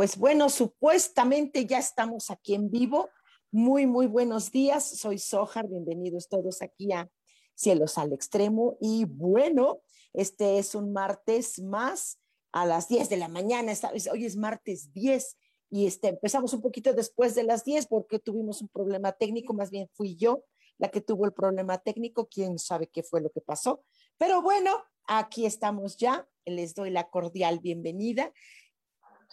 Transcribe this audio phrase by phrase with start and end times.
[0.00, 3.10] Pues bueno, supuestamente ya estamos aquí en vivo.
[3.52, 4.82] Muy, muy buenos días.
[4.82, 5.68] Soy Sojar.
[5.68, 7.10] Bienvenidos todos aquí a
[7.54, 8.78] Cielos al Extremo.
[8.80, 9.82] Y bueno,
[10.14, 12.18] este es un martes más
[12.50, 13.74] a las 10 de la mañana.
[14.10, 15.36] Hoy es martes 10
[15.68, 19.52] y este, empezamos un poquito después de las 10 porque tuvimos un problema técnico.
[19.52, 20.44] Más bien fui yo
[20.78, 22.26] la que tuvo el problema técnico.
[22.26, 23.84] Quién sabe qué fue lo que pasó.
[24.16, 26.26] Pero bueno, aquí estamos ya.
[26.46, 28.32] Les doy la cordial bienvenida.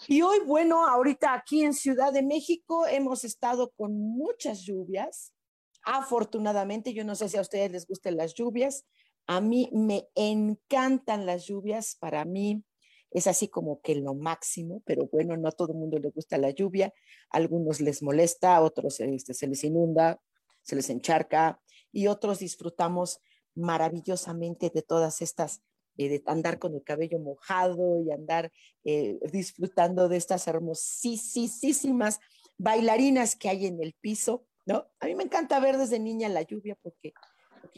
[0.06, 5.34] Y hoy, bueno, ahorita aquí en Ciudad de México hemos estado con muchas lluvias.
[5.84, 8.86] Afortunadamente, yo no sé si a ustedes les gustan las lluvias.
[9.26, 11.96] A mí me encantan las lluvias.
[12.00, 12.64] Para mí
[13.10, 16.38] es así como que lo máximo, pero bueno, no a todo el mundo le gusta
[16.38, 16.94] la lluvia.
[17.32, 20.22] A algunos les molesta, a otros este, se les inunda,
[20.62, 21.60] se les encharca
[21.92, 23.20] y otros disfrutamos
[23.56, 25.64] maravillosamente de todas estas
[25.98, 28.52] eh, de andar con el cabello mojado y andar
[28.84, 32.20] eh, disfrutando de estas hermosísimas
[32.58, 34.88] bailarinas que hay en el piso, ¿no?
[35.00, 37.14] A mí me encanta ver desde niña la lluvia porque,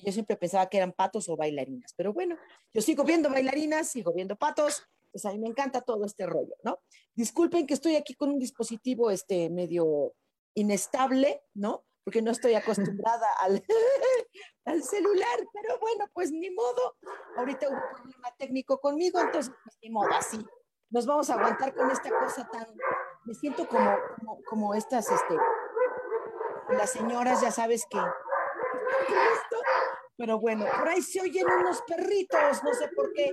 [0.03, 2.37] yo siempre pensaba que eran patos o bailarinas, pero bueno,
[2.73, 6.55] yo sigo viendo bailarinas, sigo viendo patos, pues a mí me encanta todo este rollo,
[6.63, 6.79] ¿no?
[7.15, 10.13] Disculpen que estoy aquí con un dispositivo este medio
[10.53, 11.85] inestable, ¿no?
[12.09, 13.63] Porque no estoy acostumbrada al,
[14.65, 16.95] al celular, pero bueno, pues ni modo.
[17.37, 20.43] Ahorita hubo un problema técnico conmigo, entonces pues ni modo, así.
[20.89, 22.65] Nos vamos a aguantar con esta cosa tan,
[23.25, 25.37] me siento como, como, como estas, este,
[26.69, 27.99] las señoras, ya sabes que,
[30.17, 33.31] pero bueno, por ahí se oyen unos perritos, no sé por qué.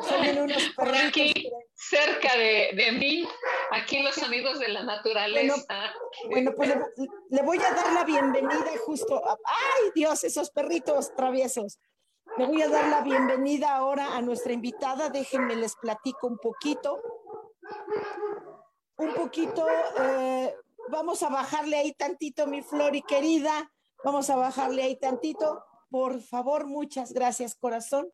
[0.00, 1.08] Se oyen unos perritos.
[1.08, 3.28] Aquí, cerca de, de, mí,
[3.70, 5.92] aquí los amigos de la naturaleza.
[6.30, 6.76] Bueno, pues le,
[7.30, 9.16] le, voy a dar la bienvenida justo.
[9.26, 11.78] A, ¡Ay, Dios, esos perritos traviesos!
[12.38, 15.10] Le voy a dar la bienvenida ahora a nuestra invitada.
[15.10, 17.00] Déjenme les platico un poquito.
[18.96, 19.66] Un poquito,
[19.98, 20.54] eh,
[20.88, 23.70] vamos a bajarle ahí tantito, mi Flori querida.
[24.04, 25.64] Vamos a bajarle ahí tantito.
[25.90, 28.10] Por favor, muchas gracias, corazón.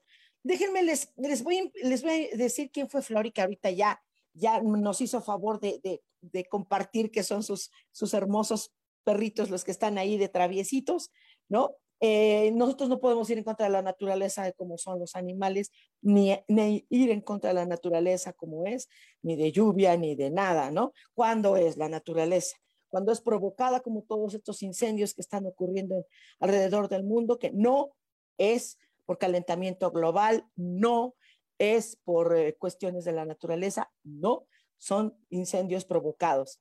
[0.49, 4.01] Déjenme, les, les, voy, les voy a decir quién fue Flori, que ahorita ya,
[4.33, 5.79] ya nos hizo favor de,
[6.23, 8.73] de, compartir que son sus, sus hermosos
[9.05, 11.11] perritos los que están ahí de traviesitos,
[11.51, 11.77] ¿no?
[12.01, 15.71] Eh, nosotros no podemos ir en contra de la naturaleza de cómo son los animales,
[16.01, 18.89] ni, ni, ir en contra de la naturaleza como es,
[19.21, 20.95] ni de lluvia, ni de nada, ¿no?
[21.13, 22.57] ¿Cuándo es la naturaleza?
[22.89, 26.07] Cuando es provocada como todos estos incendios que están ocurriendo
[26.41, 27.91] alrededor del mundo, que no
[28.39, 31.15] es por calentamiento global, no
[31.57, 34.47] es por eh, cuestiones de la naturaleza, no,
[34.77, 36.61] son incendios provocados.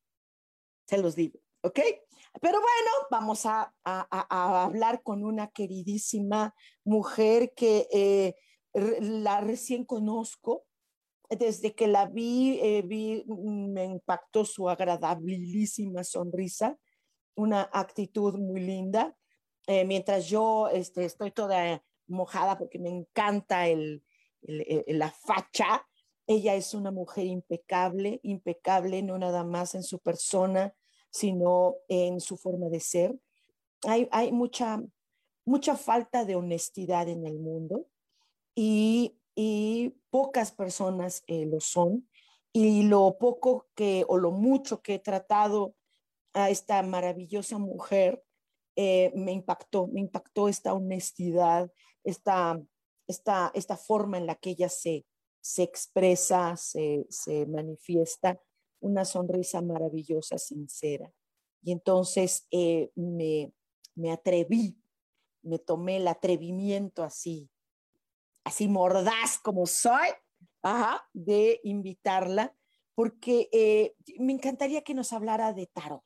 [0.87, 1.77] Se los digo, ¿ok?
[2.39, 8.35] Pero bueno, vamos a, a, a hablar con una queridísima mujer que eh,
[9.01, 10.63] la recién conozco.
[11.29, 16.77] Desde que la vi, eh, vi, me impactó su agradabilísima sonrisa,
[17.35, 19.17] una actitud muy linda.
[19.67, 24.03] Eh, mientras yo este, estoy toda mojada porque me encanta el,
[24.41, 25.85] el, el, la facha,
[26.27, 30.73] ella es una mujer impecable, impecable no nada más en su persona,
[31.09, 33.17] sino en su forma de ser.
[33.83, 34.83] Hay, hay mucha,
[35.45, 37.87] mucha falta de honestidad en el mundo
[38.55, 42.09] y, y pocas personas eh, lo son.
[42.51, 45.75] Y lo poco que o lo mucho que he tratado
[46.33, 48.23] a esta maravillosa mujer
[48.75, 51.71] eh, me impactó, me impactó esta honestidad,
[52.07, 52.59] esta,
[53.07, 55.05] esta, esta forma en la que ella se,
[55.41, 58.41] se expresa, se, se manifiesta
[58.79, 61.11] una sonrisa maravillosa, sincera.
[61.61, 63.51] Y entonces eh, me,
[63.95, 64.79] me atreví,
[65.41, 67.49] me tomé el atrevimiento así,
[68.43, 70.07] así mordaz como soy,
[71.13, 72.55] de invitarla
[72.95, 76.03] porque eh, me encantaría que nos hablara de tarot.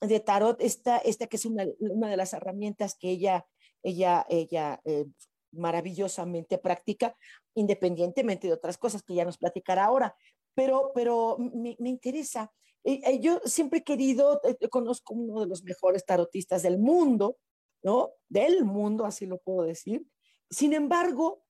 [0.00, 3.48] De tarot, esta, esta que es una, una de las herramientas que ella,
[3.82, 5.06] ella, ella eh,
[5.52, 7.16] maravillosamente práctica,
[7.54, 10.16] independientemente de otras cosas que ya nos platicará ahora.
[10.54, 12.52] Pero, pero me, interesa.
[12.84, 14.40] Eh, yo siempre he querido,
[14.70, 17.38] conozco uno de los mejores tarotistas del mundo,
[17.82, 18.10] ¿no?
[18.28, 20.04] Del mundo, así lo puedo decir.
[20.50, 21.44] Sin embargo,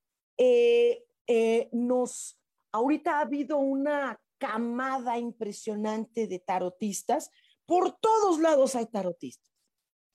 [1.73, 2.39] nos,
[2.73, 7.31] ahorita ha habido una camada impresionante de tarotistas.
[7.67, 9.58] Por todos lados hay tarotistas.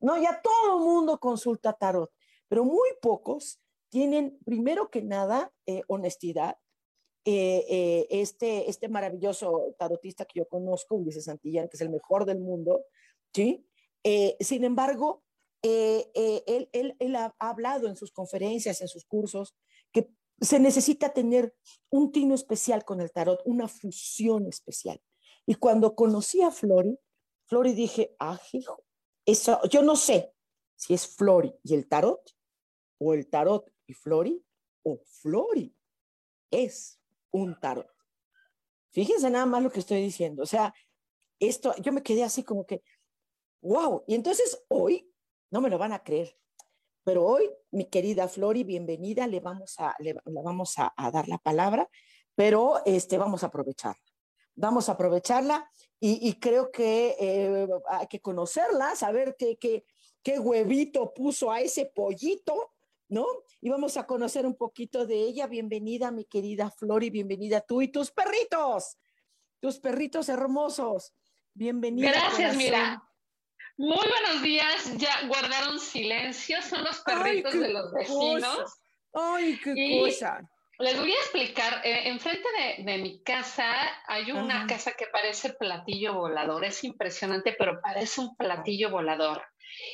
[0.04, 2.12] No, ya todo el mundo consulta tarot,
[2.50, 6.58] pero muy pocos tienen, primero que nada, eh, honestidad.
[7.24, 12.26] Eh, eh, este, este maravilloso tarotista que yo conozco, Ulises Santillán, que es el mejor
[12.26, 12.84] del mundo,
[13.34, 13.66] ¿sí?
[14.42, 15.24] sin embargo,
[15.62, 19.56] él, él, él ha hablado en sus conferencias, en sus cursos,
[19.94, 20.10] que
[20.42, 21.56] se necesita tener
[21.90, 25.00] un tino especial con el tarot, una fusión especial.
[25.46, 27.00] Y cuando conocí a Flori,
[27.46, 28.83] Flori dije, ah, hijo,
[29.26, 30.34] eso, yo no sé
[30.76, 32.22] si es Flori y el tarot,
[33.00, 34.44] o el tarot y Flori,
[34.84, 35.76] o Flori
[36.52, 37.00] es
[37.32, 37.88] un tarot.
[38.92, 40.44] Fíjense nada más lo que estoy diciendo.
[40.44, 40.74] O sea,
[41.40, 42.84] esto, yo me quedé así como que,
[43.62, 44.04] wow.
[44.08, 45.12] Y entonces hoy,
[45.52, 46.38] no me lo van a creer,
[47.04, 51.90] pero hoy, mi querida Flori, bienvenida, le vamos a, le, vamos a, dar la palabra,
[52.36, 54.13] pero este, vamos a aprovecharla.
[54.56, 55.70] Vamos a aprovecharla
[56.00, 59.86] y, creo que eh, hay que conocerla, saber qué, qué,
[60.22, 62.74] qué huevito puso a ese pollito,
[63.08, 63.26] ¿no?
[63.62, 65.48] Y vamos a conocer un poquito de ella.
[65.48, 68.98] Bienvenida, mi querida Flori, bienvenida tú y tus perritos,
[69.62, 71.14] tus perritos hermosos.
[71.54, 72.12] Bienvenida.
[72.12, 73.02] Gracias, mira.
[73.78, 78.80] Muy buenos días, ya guardaron silencio, son los perritos de los vecinos.
[79.14, 80.48] Ay, qué cosa.
[80.80, 82.48] Les voy a explicar, eh, enfrente
[82.80, 83.66] de, mi casa
[84.08, 89.44] hay una casa que parece platillo volador, es impresionante, pero parece un platillo volador.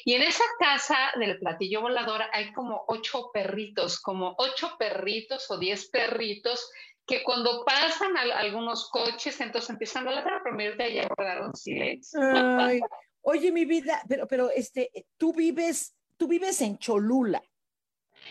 [0.06, 5.58] Y en esa casa del platillo volador hay como ocho perritos, como ocho perritos o
[5.58, 6.70] diez perritos
[7.06, 12.20] que cuando pasan algunos coches, entonces empiezan a ladrar, pero de allá guardaron silencio.
[12.22, 12.80] Ay,
[13.22, 17.44] Oye, mi vida, pero, pero este, tú vives, tú vives en Cholula.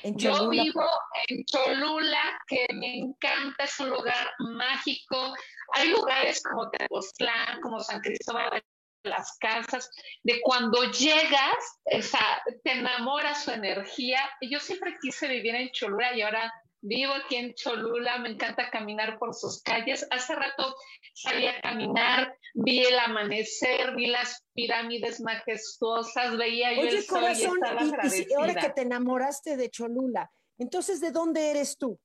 [0.04, 0.84] Yo vivo
[1.28, 5.34] en Cholula, que me encanta, es un lugar mágico.
[5.74, 8.50] Hay lugares como Tepoztlán, como San Cristóbal
[9.02, 9.90] de las Casas,
[10.22, 14.20] de cuando llegas, te enamora su energía.
[14.40, 19.18] Yo siempre quise vivir en Cholula y ahora Vivo aquí en Cholula, me encanta caminar
[19.18, 20.06] por sus calles.
[20.10, 20.74] Hace rato
[21.12, 27.42] salí a caminar, vi el amanecer, vi las pirámides majestuosas, veía yo el sol y
[27.42, 32.00] estaba y ahora que te enamoraste de Cholula, entonces, ¿de dónde eres tú?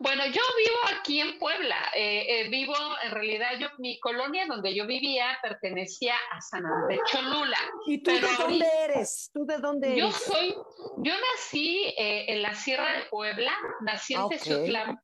[0.00, 1.76] Bueno, yo vivo aquí en Puebla.
[1.94, 7.00] Eh, eh, vivo, en realidad, yo mi colonia donde yo vivía pertenecía a San Andrés
[7.06, 7.58] Cholula.
[7.86, 9.30] ¿Y tú de dónde eres?
[9.32, 9.98] ¿Tú de dónde eres?
[9.98, 10.54] Yo soy,
[10.98, 15.02] yo nací eh, en la Sierra de Puebla, nací en ah,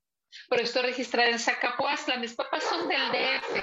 [0.48, 2.16] pero estoy registrada en Zacapuastla.
[2.16, 3.62] Mis papás son del DF.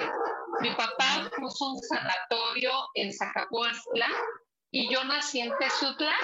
[0.60, 4.08] Mi papá puso un sanatorio en Zacapuastla
[4.74, 6.14] y yo nací en Tezutla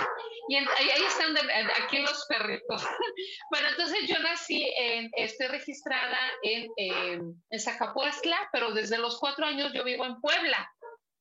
[0.49, 1.37] y ahí, están
[1.83, 2.83] aquí los perritos.
[3.51, 9.71] bueno, entonces yo nací, en, estoy registrada en, en Zacapuastla, pero desde los cuatro años
[9.75, 10.67] yo vivo en Puebla,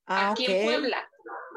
[0.07, 1.09] ah, aquí en Puebla.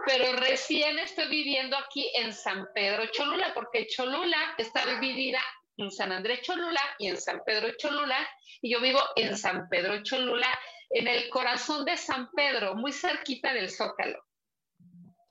[0.06, 5.40] Pero recién estoy viviendo aquí en San Pedro Cholula, porque Cholula está dividida
[5.76, 8.28] en San Andrés Cholula y en San Pedro Cholula,
[8.60, 10.48] y yo vivo en San Pedro Cholula,
[10.90, 14.20] en el corazón de San Pedro, muy cerquita del Zócalo.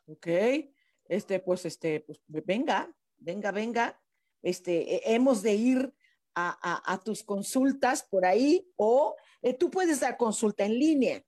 [0.10, 0.28] Ok,
[1.06, 4.02] este, pues, este, pues, venga, venga, venga,
[4.42, 5.94] este, hemos de ir
[6.34, 11.22] a, tus consultas por ahí o eh, tú puedes dar consulta en línea.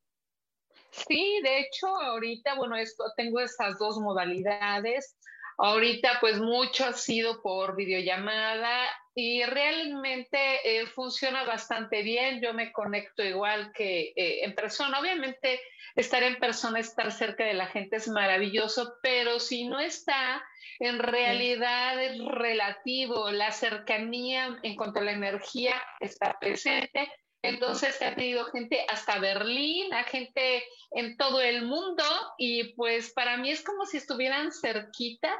[0.90, 5.18] Sí, de hecho, ahorita, bueno, esto, tengo esas dos modalidades.
[5.58, 12.42] Ahorita, pues mucho ha sido por videollamada y realmente eh, funciona bastante bien.
[12.42, 15.00] Yo me conecto igual que eh, en persona.
[15.00, 15.60] Obviamente,
[15.96, 20.44] estar en persona, estar cerca de la gente es maravilloso, pero si no está,
[20.80, 23.32] en realidad es relativo.
[23.32, 27.12] La cercanía en cuanto a la energía está presente.
[27.44, 32.04] Entonces ha tenido gente hasta Berlín, a gente en todo el mundo
[32.38, 35.36] y pues para mí es como si estuvieran cerquita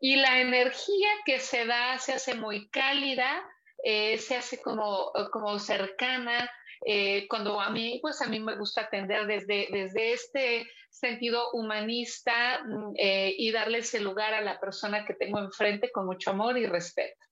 [0.00, 3.46] y la energía que se da se hace muy cálida,
[3.84, 6.50] eh, se hace como, como cercana.
[6.86, 12.62] Eh, cuando a mí, pues a mí me gusta atender desde, desde este sentido humanista
[12.64, 16.58] mm, eh, y darle ese lugar a la persona que tengo enfrente con mucho amor
[16.58, 17.24] y respeto.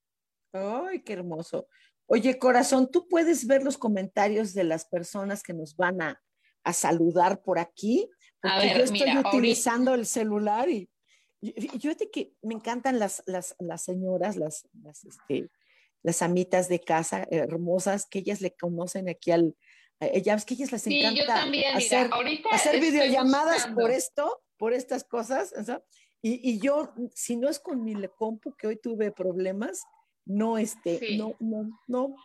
[0.53, 1.67] ¡Ay, qué hermoso!
[2.07, 6.21] Oye, corazón, ¿tú puedes ver los comentarios de las personas que nos van a,
[6.73, 8.09] saludar por aquí?
[8.41, 10.89] Porque yo estoy utilizando el celular y,
[11.41, 15.51] yo sé que me encantan las, las, las señoras, las, las, este,
[16.05, 19.57] las amitas de casa hermosas, que ellas le conocen aquí al,
[19.99, 21.43] ves que ellas les encanta
[21.75, 22.11] hacer,
[22.51, 25.53] hacer videollamadas por esto, por estas cosas,
[26.25, 29.83] y, y, yo, si no es con mi compu, que hoy tuve problemas,
[30.25, 32.17] no, este, no, no, no,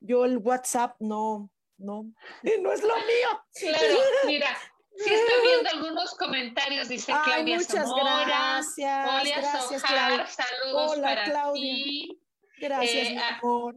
[0.00, 2.12] yo el WhatsApp no, no,
[2.62, 3.44] no es lo mío.
[3.54, 4.48] Claro, mira,
[4.96, 7.88] si estoy viendo algunos comentarios, dice Claudia muchas
[8.26, 9.06] gracias.
[9.36, 10.26] Gracias, Claudia.
[10.26, 11.74] saludos Hola, para Claudia.
[11.74, 12.20] ti.
[12.58, 13.76] Gracias, eh, mi amor.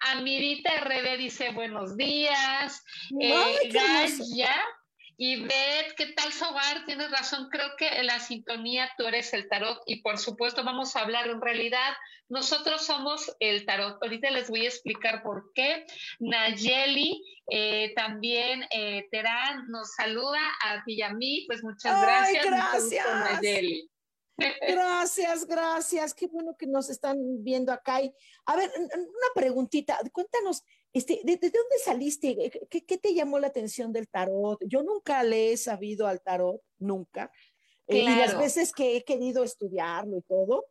[0.00, 2.84] Amirita RD dice buenos días.
[3.20, 4.54] Eh, Gaya
[5.20, 6.84] y Beth, ¿qué tal Sobar?
[6.86, 10.94] Tienes razón, creo que en la sintonía tú eres el tarot y por supuesto vamos
[10.94, 11.92] a hablar en realidad,
[12.28, 14.00] nosotros somos el tarot.
[14.00, 15.86] Ahorita les voy a explicar por qué.
[16.20, 17.20] Nayeli,
[17.50, 22.46] eh, también eh, Terán nos saluda a ti y a mí, pues muchas gracias.
[22.46, 23.06] gracias.
[23.06, 23.90] Nayeli.
[24.68, 26.14] Gracias, gracias.
[26.14, 27.96] Qué bueno que nos están viendo acá.
[28.46, 29.98] a ver, una preguntita.
[30.12, 30.62] Cuéntanos,
[30.98, 32.50] este, ¿de, dónde saliste?
[32.68, 34.58] ¿Qué, te llamó la atención del tarot?
[34.66, 37.30] Yo nunca le he sabido al tarot, nunca.
[37.86, 40.66] Eh, y las veces que he querido estudiarlo y todo,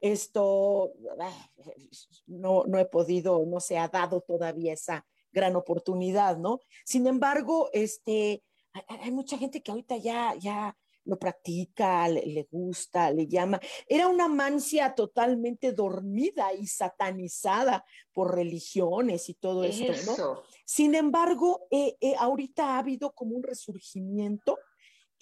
[0.00, 0.92] esto
[2.26, 6.60] no, no he podido, no se ha dado todavía esa gran oportunidad, ¿no?
[6.84, 13.10] Sin embargo, este, hay, hay mucha gente que ahorita ya, ya lo practica, le, gusta,
[13.10, 13.60] le llama.
[13.86, 20.42] Era una mancia totalmente dormida y satanizada por religiones y todo esto, ¿no?
[20.64, 24.58] Sin embargo, eh, eh, ahorita ha habido como un resurgimiento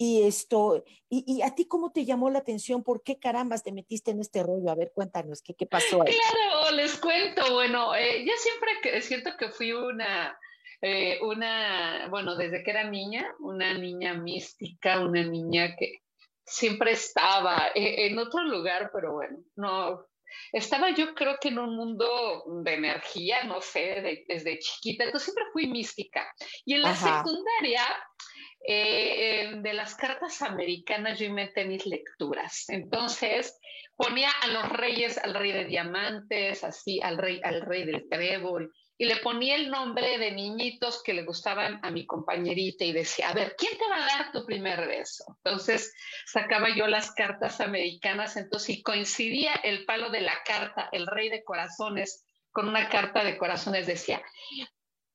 [0.01, 2.83] y esto, y, a ti cómo te llamó la atención?
[2.83, 4.71] ¿Por qué carambas te metiste en este rollo?
[4.71, 6.13] A ver, cuéntanos, ¿qué, qué pasó ahí?
[6.13, 7.53] Claro, les cuento.
[7.53, 10.39] Bueno, eh, yo siempre es cierto que fui una
[10.81, 16.03] eh, una, bueno, desde que era niña, una niña mística, una niña que
[16.45, 20.05] siempre estaba e, en otro lugar, pero bueno, no,
[20.51, 25.51] estaba yo creo que en un mundo de energía, no sé, desde chiquita, entonces siempre
[25.51, 26.31] fui mística.
[26.65, 27.83] Y en la secundaria,
[28.67, 32.65] eh, de las cartas americanas, yo inventé mis lecturas.
[32.69, 33.57] Entonces
[33.95, 38.71] ponía a los reyes, al rey de diamantes, así, al rey, al rey del trébol,
[38.97, 43.29] y le ponía el nombre de niñitos que le gustaban a mi compañerita y decía,
[43.29, 45.23] a ver, ¿quién te va a dar tu primer beso?
[45.37, 45.93] Entonces
[46.25, 51.29] sacaba yo las cartas americanas, entonces y coincidía el palo de la carta, el rey
[51.29, 54.21] de corazones, con una carta de corazones, decía,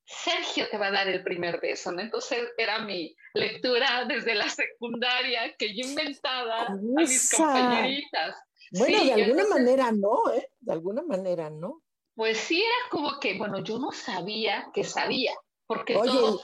[0.07, 2.01] Sergio te va a dar el primer beso, ¿no?
[2.01, 8.37] Entonces era mi lectura desde la secundaria que yo inventaba a mis compañeritas.
[8.73, 10.49] Bueno, de alguna manera no, ¿eh?
[10.61, 11.83] De alguna manera no.
[12.15, 15.33] Pues sí, era como que, bueno, yo no sabía que sabía,
[15.67, 16.39] porque Oye,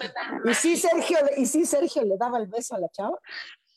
[0.45, 3.19] ¿y sí Sergio, ¿y sí Sergio le daba el beso a la chava?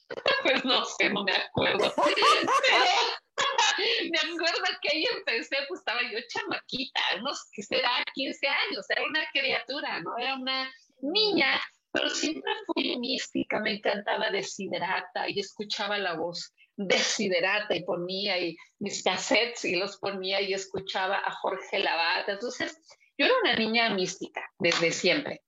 [0.44, 1.94] pues no sé, no me acuerdo.
[4.12, 8.86] me acuerdo que ahí empecé, pues estaba yo chamaquita, no sé qué será, 15 años,
[8.90, 10.18] era una criatura, ¿no?
[10.18, 10.72] Era una
[11.02, 11.62] niña,
[11.92, 18.36] pero siempre fui mística, me encantaba Desiderata y escuchaba la voz desiderata y ponía
[18.80, 22.34] mis cassettes y los ponía y escuchaba a Jorge Lavata.
[22.34, 22.75] Entonces,
[23.18, 25.44] yo era una niña mística desde siempre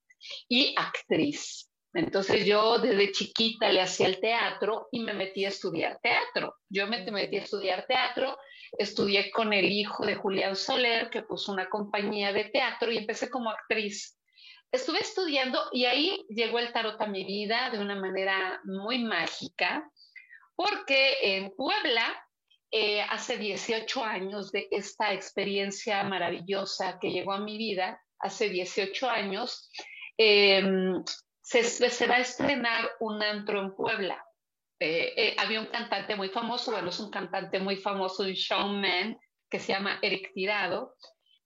[0.48, 1.70] y actriz.
[1.96, 6.56] Entonces yo desde chiquita le hacía el teatro y me metí a estudiar teatro.
[6.70, 8.38] Yo me metí a estudiar teatro,
[8.78, 13.30] estudié con el hijo de Julián Soler, que puso una compañía de teatro y empecé
[13.30, 14.20] como actriz.
[14.70, 19.90] Estuve estudiando y ahí llegó el tarot a mi vida de una manera muy mágica
[20.56, 22.14] porque en Puebla,
[22.72, 29.10] eh, hace 18 años de esta experiencia maravillosa que llegó a mi vida, hace 18
[29.10, 29.70] años,
[30.18, 31.04] em,
[31.46, 34.24] se, va a estrenar un antro en Puebla.
[34.80, 39.18] Eh, eh, había un cantante muy famoso, bueno, es un cantante muy famoso, un showman,
[39.50, 40.96] que se llama Eric Tirado.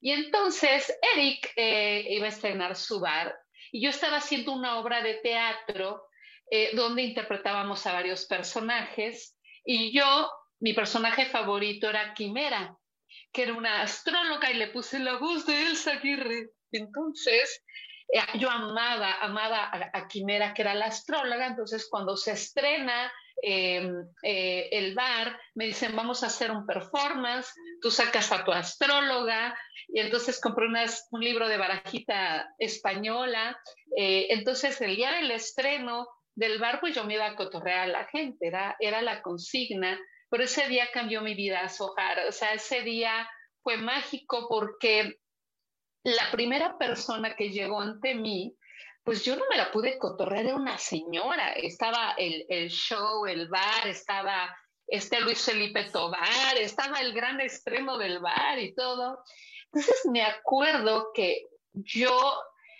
[0.01, 3.35] Y entonces Eric iba a estrenar su bar
[3.71, 6.07] y yo estaba haciendo una obra de teatro
[6.49, 12.75] eh, donde interpretábamos a varios personajes y yo, mi personaje favorito era Quimera,
[13.31, 16.49] que era una astróloga y le puse la voz de Elsa Aguirre.
[16.71, 17.88] Entonces, eh,
[18.35, 23.11] yo amaba, amaba a, Quimera, que era la astróloga, entonces cuando se estrena
[23.41, 28.51] em, eh, el bar, me dicen, vamos a hacer un performance, tú sacas a tu
[28.51, 30.67] astróloga, y entonces compré
[31.11, 33.59] un libro de barajita española,
[33.95, 38.05] entonces el día del estreno del bar, pues yo me iba a cotorrear a la
[38.05, 39.99] gente, era, era la consigna,
[40.29, 42.27] pero ese día cambió mi vida, Sojar.
[42.27, 43.29] O sea, ese día
[43.61, 45.19] fue mágico porque
[46.03, 48.55] la primera persona que llegó ante mí,
[49.03, 53.47] pues yo no me la pude cotorrear, era una señora, estaba el, el show, el
[53.47, 54.55] bar, estaba
[54.87, 59.23] este Luis Felipe Tobar, estaba el gran extremo del bar y todo.
[59.65, 62.39] Entonces me acuerdo que yo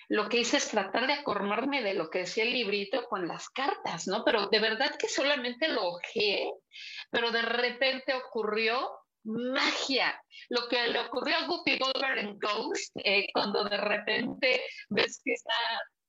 [0.10, 3.48] lo que hice es tratar de acordarme de lo que decía el librito con las
[3.50, 4.24] cartas, ¿no?
[4.26, 6.52] Pero de verdad que solamente lo ojé,
[7.12, 8.90] pero de repente ocurrió
[9.24, 10.22] magia.
[10.50, 15.34] Lo que le ocurrió a Guppy Goldberg en Ghost, eh, cuando de repente ves que
[15.34, 15.54] está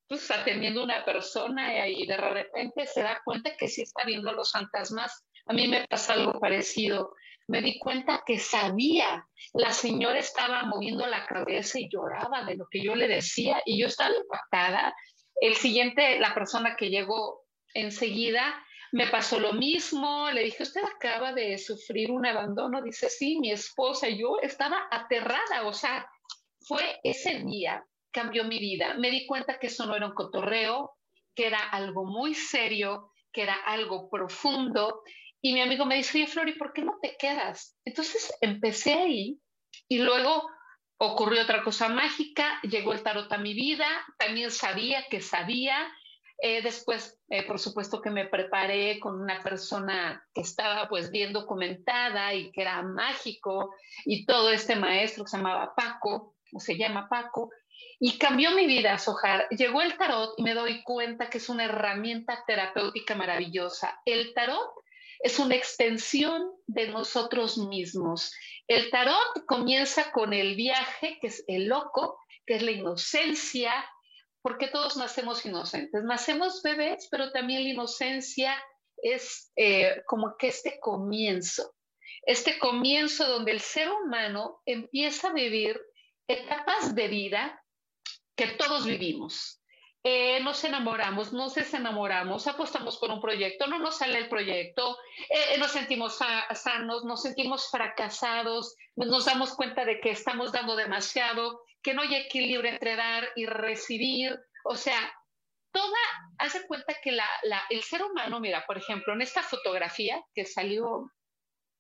[0.09, 4.51] pues, atendiendo una persona y de repente se da cuenta que sí está viendo los
[4.53, 5.25] fantasmas.
[5.47, 7.15] A mí me pasa algo parecido.
[7.49, 12.67] Me di cuenta que sabía, la señora estaba moviendo la cabeza y lloraba de lo
[12.71, 14.95] que yo le decía y yo estaba impactada.
[15.41, 17.43] El siguiente, la persona que llegó
[17.75, 18.55] enseguida,
[18.93, 23.53] me pasó lo mismo, le dije, usted acaba de sufrir un abandono, dice, sí, mi
[23.53, 26.09] esposa, yo estaba aterrada, o sea,
[26.61, 28.95] fue ese día cambió mi vida.
[28.95, 30.97] Me di cuenta que eso no era un cotorreo,
[31.35, 35.03] que era algo muy serio, que era algo profundo.
[35.41, 37.77] Y mi amigo me dice, oye, Flori, ¿por qué no te quedas?
[37.85, 39.39] Entonces empecé ahí
[39.89, 40.49] y luego
[40.99, 43.87] ocurrió otra cosa mágica, llegó el tarot a mi vida,
[44.19, 45.91] también sabía que sabía.
[46.43, 51.35] Eh, después, eh, por supuesto que me preparé con una persona que estaba pues bien
[51.35, 53.75] documentada y que era mágico
[54.07, 57.51] y todo este maestro que se llamaba Paco, o se llama Paco,
[57.99, 59.49] y cambió mi vida, Sojar.
[59.51, 64.01] Llegó el tarot y me doy cuenta que es una herramienta terapéutica maravillosa.
[64.07, 64.71] El tarot
[65.23, 68.33] es una extensión de nosotros mismos.
[68.67, 73.73] El tarot comienza con el viaje, que es el loco, que es la inocencia,
[74.43, 76.03] porque todos nacemos inocentes.
[76.05, 78.57] Nacemos bebés, pero también la inocencia
[79.03, 81.75] es eh, como que este comienzo,
[82.23, 85.81] este comienzo donde el ser humano empieza a vivir
[86.29, 87.63] etapas de vida
[88.37, 89.61] que todos vivimos.
[90.03, 94.97] Eh, nos enamoramos, nos desenamoramos, apostamos por un proyecto, no nos sale el proyecto,
[95.29, 96.19] eh, nos sentimos
[96.55, 102.15] sanos, nos sentimos fracasados, nos damos cuenta de que estamos dando demasiado, que no hay
[102.15, 104.39] equilibrio entre dar y recibir.
[104.65, 104.99] O sea,
[105.73, 105.99] toda,
[106.39, 107.27] hace cuenta que la,
[107.71, 111.11] el ser humano, mira, por ejemplo, en esta fotografía que salió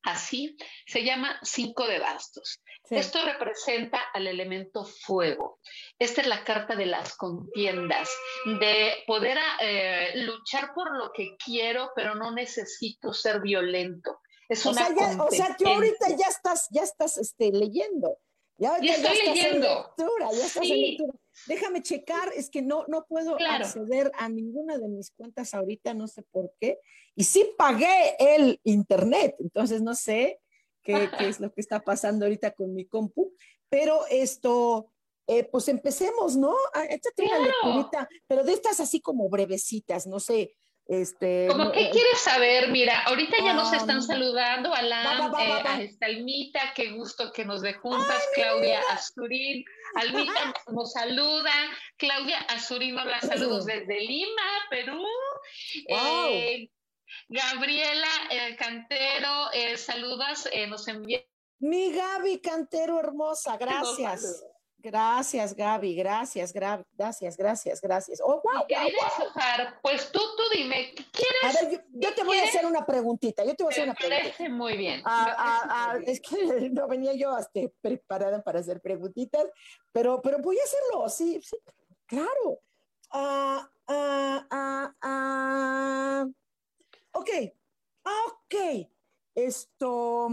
[0.03, 2.61] así, se llama cinco de bastos.
[2.89, 5.61] Esto representa al elemento fuego.
[5.99, 8.11] Esta es la carta de las contiendas,
[8.47, 14.21] de poder eh, luchar por lo que quiero, pero no necesito ser violento.
[14.49, 14.89] Es o, sea,
[15.21, 18.19] o sea, tú ahorita ya estás, ya estás este, leyendo.
[18.61, 19.95] Ya, estoy leyendo.
[19.97, 21.15] ya estás en lectura.
[21.47, 26.07] Déjame checar, es que no, no puedo acceder a ninguna de mis cuentas ahorita, no
[26.07, 26.79] sé por qué.
[27.17, 30.41] Y sí pagué el internet, entonces no sé
[30.83, 30.93] qué,
[31.35, 33.33] es lo que está pasando ahorita con mi compu.
[33.71, 34.93] Pero esto,
[35.27, 36.55] eh, pues empecemos, ¿no?
[36.75, 40.55] Ah, échate una lecturita, pero de estas así como brevecitas, no sé,
[40.91, 42.69] este, ¿Cómo qué quieres saber?
[42.73, 47.75] Mira, ahorita ya nos están saludando, Alan, eh, a Estalmita, qué gusto que nos ve
[47.75, 51.53] juntas, Claudia Azurín, Almita nos saluda,
[51.97, 55.07] Claudia Azurín nos la saludos desde Lima, Perú.
[55.87, 56.69] Eh,
[57.29, 61.25] Gabriela eh, Cantero, saludas, nos envía.
[61.61, 64.45] Mi Gaby Cantero hermosa, gracias.
[64.83, 68.21] Gracias, Gaby, gracias, gracias, gracias, gracias.
[68.25, 68.65] Oh, wow,
[69.83, 71.43] pues tú, tú dime, ¿qué quieres?
[71.45, 73.95] A ver, yo, te voy a hacer una preguntita, yo te voy a hacer una
[73.95, 74.49] pregunta.
[74.49, 75.03] muy bien.
[75.05, 76.31] Ah, ah, ah, es que
[76.71, 79.45] no venía yo hasta preparada para hacer preguntitas,
[79.93, 81.57] pero, pero voy a hacerlo, sí, sí
[82.07, 82.63] claro.
[87.13, 87.31] ok,
[88.03, 88.55] ok,
[89.35, 90.29] esto...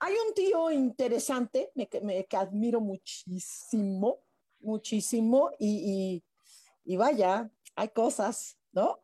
[0.00, 4.20] Hay un tío interesante, me, que admiro muchísimo,
[4.60, 6.22] muchísimo, y,
[6.84, 9.00] y, vaya, hay cosas, ¿no?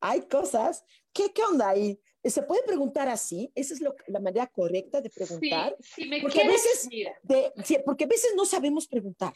[0.00, 0.84] Hay cosas.
[1.12, 1.98] ¿Qué, qué onda ahí?
[2.24, 3.50] ¿Se puede preguntar así?
[3.54, 5.76] ¿Esa es la manera correcta de preguntar?
[5.80, 6.88] Sí, me porque, a veces,
[7.84, 9.34] porque a veces no sabemos preguntar.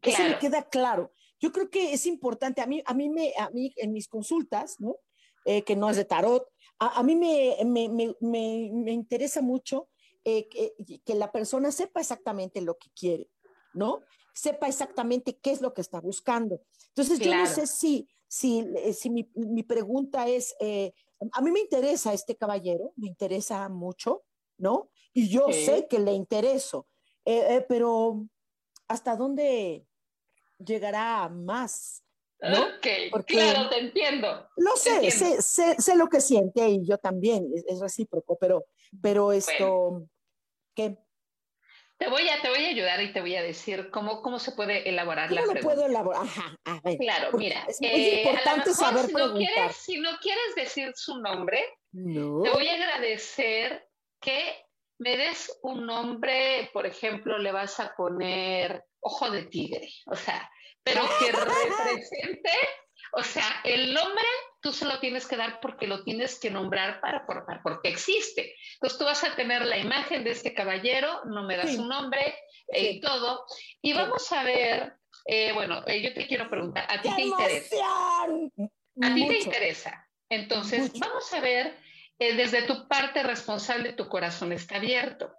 [0.00, 1.12] Eso me queda claro.
[1.40, 2.60] Yo creo que es importante.
[2.60, 4.96] A mí, a mí, me, a mí en mis consultas, ¿no?
[5.44, 9.88] Eh, que no es de tarot, a, a mí me, me, me, me, interesa mucho
[10.24, 13.30] eh, que, la persona sepa exactamente lo que quiere,
[13.72, 14.00] ¿no?
[14.32, 16.62] Sepa exactamente qué es lo que está buscando.
[16.88, 20.92] Entonces, yo no sé si, si, eh, si mi, mi pregunta es, eh,
[21.32, 24.24] a mí me interesa este caballero, me interesa mucho,
[24.58, 24.90] ¿no?
[25.12, 26.88] Y yo sé que le intereso,
[27.68, 28.26] pero
[28.88, 29.86] ¿hasta dónde
[30.58, 32.04] llegará más?
[32.40, 32.62] ¿no?
[32.62, 34.48] Ok, claro, te entiendo.
[34.56, 38.66] Lo sé, sé, sé, sé, lo que siente y yo también, es, recíproco, pero,
[39.00, 40.06] pero esto,
[40.74, 40.96] ¿Qué?
[41.96, 44.52] Te voy a, te voy a ayudar y te voy a decir cómo, cómo se
[44.52, 45.74] puede elaborar ¿Cómo la lo pregunta.
[45.76, 46.22] puedo elaborar?
[46.22, 46.98] Ajá, a ver.
[46.98, 47.64] Claro, mira.
[47.68, 52.42] Es muy eh, importante saber si no, quieres, si no quieres decir su nombre, No.
[52.42, 53.88] te voy a agradecer
[54.20, 54.64] que
[54.98, 60.50] me des un nombre, por ejemplo, le vas a poner ojo de tigre, o sea,
[60.82, 62.50] pero que represente,
[63.12, 64.24] o sea, el nombre
[64.64, 68.56] tú se lo tienes que dar porque lo tienes que nombrar para formar, porque existe.
[68.72, 71.76] Entonces tú vas a tener la imagen de este caballero, no me das Sí.
[71.76, 72.34] su nombre
[72.68, 73.44] eh, y todo,
[73.82, 74.94] y vamos a ver,
[75.26, 77.76] eh, bueno, eh, yo te quiero preguntar, ¿a ti ¡Qué te interesa?
[79.02, 80.08] A ti te interesa.
[80.30, 81.06] Entonces, Mucho.
[81.06, 81.78] vamos a ver,
[82.18, 85.30] eh, desde tu parte responsable, tu corazón está abierto.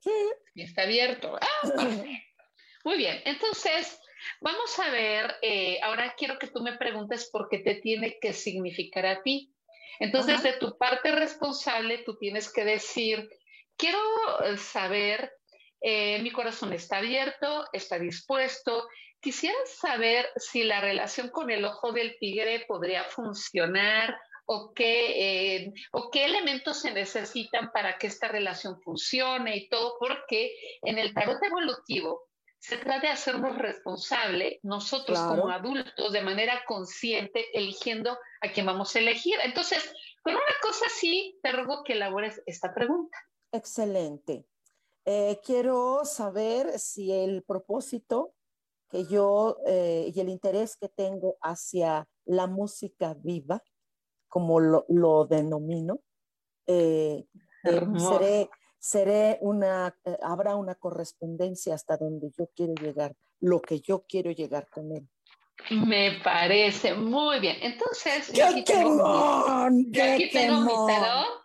[0.00, 0.10] Sí.
[0.54, 1.38] Está abierto.
[1.38, 2.44] Ah, perfecto.
[2.84, 3.20] Muy bien.
[3.26, 4.00] Entonces,
[4.40, 8.32] vamos a ver, eh, ahora quiero que tú me preguntes por qué te tiene que
[8.32, 9.52] significar a ti.
[9.98, 10.42] Entonces, Ajá.
[10.44, 13.28] de tu parte responsable, tú tienes que decir,
[13.76, 13.98] quiero
[14.44, 15.32] eh, saber,
[15.80, 18.88] eh, mi corazón está abierto, está dispuesto.
[19.20, 25.72] Quisiera saber si la relación con el ojo del tigre podría funcionar o qué, eh,
[25.92, 31.14] o qué elementos se necesitan para que esta relación funcione y todo, porque en el
[31.14, 32.28] tarot evolutivo
[32.62, 35.42] se trata de hacernos responsables nosotros Claro.
[35.42, 39.34] como adultos de manera consciente eligiendo a quién vamos a elegir.
[39.44, 43.18] Entonces, con una cosa sí, te ruego que elabores esta pregunta.
[43.50, 44.46] Excelente.
[45.04, 48.32] Eh, quiero saber si el propósito
[48.88, 53.60] que yo eh, y el interés que tengo hacia la música viva,
[54.28, 55.98] como lo, lo denomino,
[56.68, 57.24] eh,
[57.64, 58.48] seré,
[58.82, 64.32] seré una, eh, habrá una correspondencia hasta donde yo quiero llegar, lo que yo quiero
[64.32, 65.08] llegar con él.
[65.86, 67.58] Me parece muy bien.
[67.62, 69.84] Entonces, yo ¡Qué aquí tengo mi-!
[69.84, 71.42] Yo ¡Qué aquí tengo mi tarot.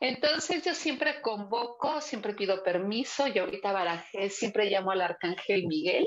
[0.00, 6.06] Entonces yo siempre convoco, siempre pido permiso, yo ahorita barajé, siempre llamo al arcángel Miguel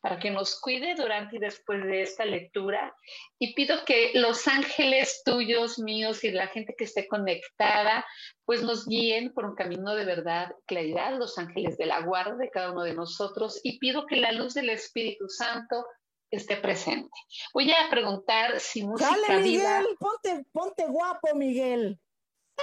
[0.00, 2.94] para que nos cuide durante y después de esta lectura
[3.38, 8.04] y pido que los ángeles tuyos, míos y la gente que esté conectada,
[8.44, 12.50] pues nos guíen por un camino de verdad, claridad, los ángeles de la guarda de
[12.50, 15.86] cada uno de nosotros y pido que la luz del Espíritu Santo
[16.30, 17.10] esté presente.
[17.52, 19.78] Voy a preguntar si música Dale, viva...
[19.78, 21.98] Miguel, ponte, ponte guapo, Miguel.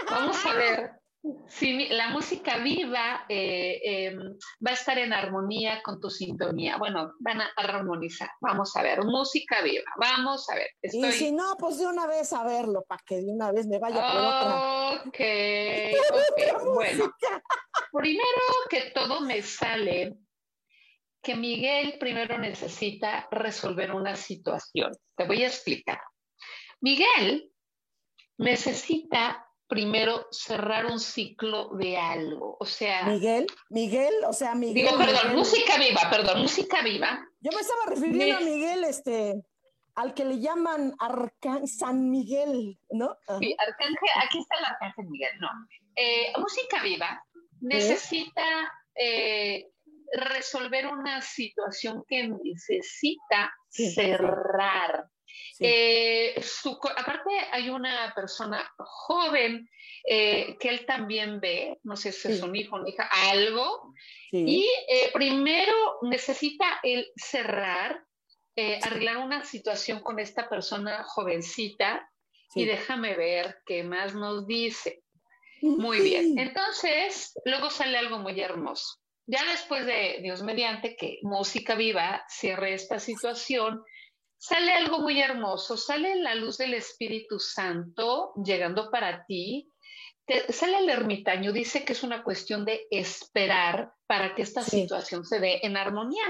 [0.10, 4.16] Vamos a ver mi- la música viva eh, eh,
[4.66, 6.78] va a estar en armonía con tu sintonía.
[6.78, 8.30] Bueno, van a armonizar.
[8.42, 9.86] Vamos a ver, música viva.
[10.00, 10.68] Vamos a ver.
[10.82, 11.12] Y Estoy...
[11.12, 13.96] si no, pues de una vez a verlo, para que de una vez me vaya
[13.96, 15.02] por otra.
[15.08, 15.20] Ok,
[16.60, 16.64] ok.
[16.74, 17.14] Bueno,
[17.92, 20.16] primero que todo me sale
[21.22, 24.92] que Miguel primero necesita resolver una situación.
[25.16, 26.02] Te voy a explicar.
[26.80, 27.52] Miguel
[28.38, 32.58] necesita primero cerrar un ciclo de algo.
[32.60, 34.76] O sea, Miguel, Miguel, o sea, Miguel.
[34.86, 35.38] digo, perdón, Miguel.
[35.38, 37.26] música viva, perdón, música viva.
[37.40, 39.42] Yo me estaba refiriendo a Miguel, este,
[39.96, 40.94] al que le llaman
[41.68, 43.16] San Miguel, ¿no?
[43.40, 45.48] Sí, Arcángel, aquí está el Arcángel Miguel, no.
[45.96, 47.24] Eh, música viva
[47.62, 48.44] necesita
[48.94, 49.70] eh,
[50.14, 53.90] resolver una situación que necesita Sí.
[53.94, 55.06] cerrar.
[55.54, 55.66] Sí.
[55.66, 59.70] Eh, su aparte hay una persona joven
[60.04, 62.44] eh, que él también ve, no sé si es Sí.
[62.44, 63.94] un hijo, una hija, algo,
[64.32, 64.44] sí.
[64.48, 68.04] y eh, primero necesita él cerrar,
[68.84, 72.08] arreglar una situación con esta persona jovencita
[72.54, 75.02] y déjame ver qué más nos dice.
[75.62, 76.38] Muy bien.
[76.38, 78.98] Entonces, luego sale algo muy hermoso.
[79.28, 83.84] Ya después de Dios mediante que música viva cierre esta situación,
[84.42, 85.78] sale algo muy hermoso.
[85.78, 89.70] Sale la luz del Espíritu Santo llegando para ti.
[90.26, 94.82] Te- sale el ermitaño, dice que es una cuestión de esperar para que esta Sí.
[94.82, 96.24] situación se dé en armonía.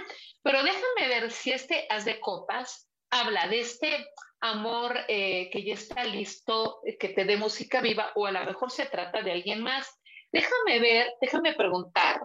[0.43, 4.07] Pero déjame ver si este haz de copas habla de este
[4.41, 8.43] amor eh, que ya está listo, eh, que te dé música viva, o a lo
[8.43, 9.87] mejor se trata de alguien más.
[10.33, 12.21] Déjame ver, déjame preguntar.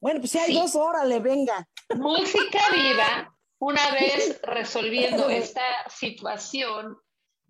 [0.00, 0.54] Bueno, pues si hay Sí.
[0.54, 1.68] dos, órale, venga.
[1.96, 6.96] Música viva, una vez resolviendo esta situación,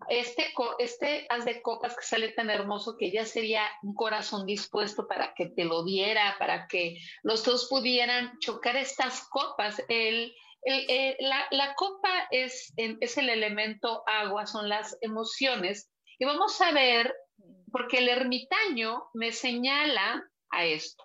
[0.09, 5.07] este, este haz de copas que sale tan hermoso que ya sería un corazón dispuesto
[5.07, 9.83] para que te lo diera, para que los dos pudieran chocar estas copas.
[9.88, 15.90] El, el- eh, la, la copa es, es el elemento agua, son las emociones.
[16.18, 17.14] Y vamos a ver,
[17.71, 21.05] porque el ermitaño me señala a esto.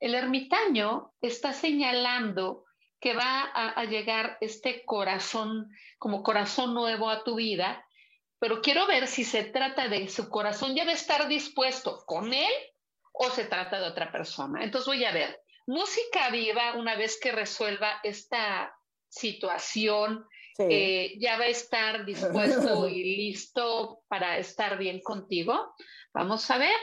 [0.00, 2.64] El ermitaño está señalando
[3.02, 7.84] que va a, a llegar este corazón, como corazón nuevo a tu vida,
[8.38, 12.52] pero quiero ver si se trata de su corazón ya a estar dispuesto con él
[13.12, 14.62] o se trata de otra persona.
[14.62, 18.72] Entonces voy a ver, música viva, una vez que resuelva esta
[19.08, 20.24] situación,
[20.58, 25.74] eh, ya va a estar dispuesto y listo para estar bien contigo.
[26.14, 26.80] Vamos a ver,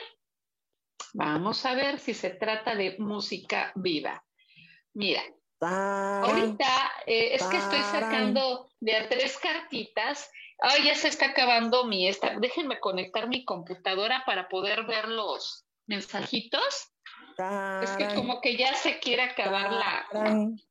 [1.13, 4.21] vamos a ver si se trata de música viva.
[4.93, 5.23] Mira,
[5.62, 10.30] ahorita eh, es que estoy sacando de a tres cartitas.
[10.62, 12.38] Ay, ya se está acabando mi esta.
[12.39, 16.91] Déjenme conectar mi computadora para poder ver los mensajitos.
[17.84, 20.06] Es que como que ya se quiere acabar la,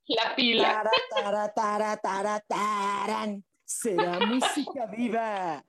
[0.07, 0.83] la pila.
[3.64, 5.64] Será música viva.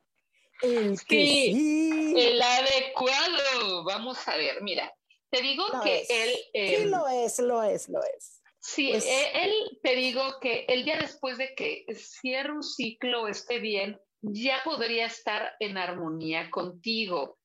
[0.61, 3.85] El sí, el adecuado.
[3.85, 4.93] Vamos a ver, mira,
[5.29, 6.31] te digo que él...
[6.33, 8.38] sí, em, lo es, lo es, lo es.
[8.59, 13.59] Sí, e, él, te digo que el día después de que cierre un ciclo esté
[13.59, 17.37] bien, ya podría estar en armonía contigo.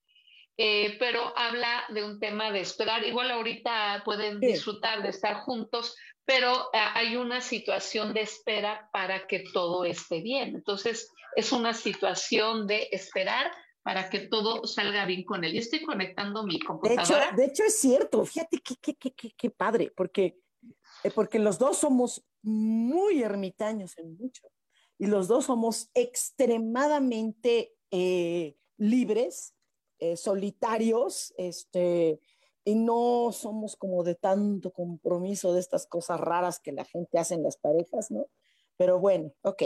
[0.57, 3.05] Eh, pero habla de un tema de esperar.
[3.05, 9.27] Igual ahorita pueden disfrutar de estar juntos, pero eh, hay una situación de espera para
[9.27, 10.55] que todo esté bien.
[10.55, 13.51] Entonces, es una situación de esperar
[13.83, 15.55] para que todo salga bien con él.
[15.55, 17.33] Y estoy conectando mi computadora.
[17.33, 18.25] De hecho, es cierto.
[18.25, 20.44] Fíjate qué, qué, qué, qué padre, porque, eh,
[21.11, 24.49] porque los dos somos muy ermitaños en mucho.
[24.99, 27.75] Y los dos somos extremadamente
[28.77, 29.55] libres
[30.01, 32.21] eh, solitarios, este,
[32.65, 37.35] y no somos como de tanto compromiso de estas cosas raras que la gente hace
[37.35, 38.27] en las parejas, ¿no?
[38.77, 39.63] Pero bueno, ok.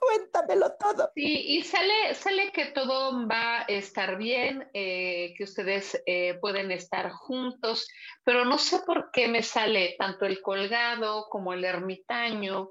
[0.00, 1.10] Cuéntamelo todo.
[1.14, 6.70] Sí, y sale, sale que todo va a estar bien, eh, que ustedes eh, pueden
[6.70, 7.86] estar juntos,
[8.24, 12.70] pero no sé por qué me sale tanto el colgado como el ermitaño,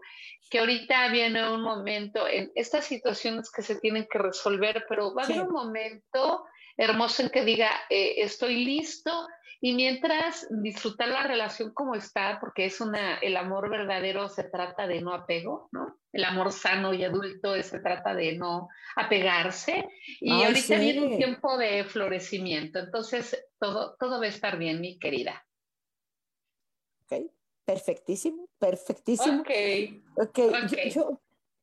[0.50, 5.22] que ahorita viene un momento en estas situaciones que se tienen que resolver, pero va
[5.22, 6.46] a haber un momento
[6.80, 9.28] hermoso en que diga, eh, estoy listo,
[9.62, 14.88] y mientras disfrutar la relación como está, porque es una, el amor verdadero se trata
[14.88, 16.00] de no apego, ¿no?
[16.14, 19.90] El amor sano y adulto se trata de no apegarse.
[20.22, 24.98] Y ahorita viene un tiempo de florecimiento, entonces todo, todo va a estar bien, mi
[24.98, 25.46] querida.
[27.04, 27.30] Ok,
[27.66, 29.42] perfectísimo, perfectísimo.
[29.42, 29.50] Ok.
[30.16, 30.52] okay.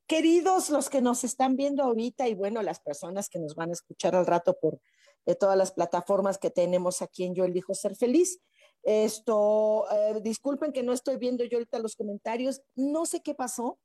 [0.07, 3.72] queridos los que nos están viendo ahorita y bueno, las personas que nos van a
[3.72, 4.79] escuchar al rato por
[5.26, 8.40] de todas las plataformas que tenemos aquí en Yo Elijo Ser Feliz.
[8.82, 13.80] Esto, eh, disculpen que no estoy viendo yo ahorita los comentarios, no sé qué pasó,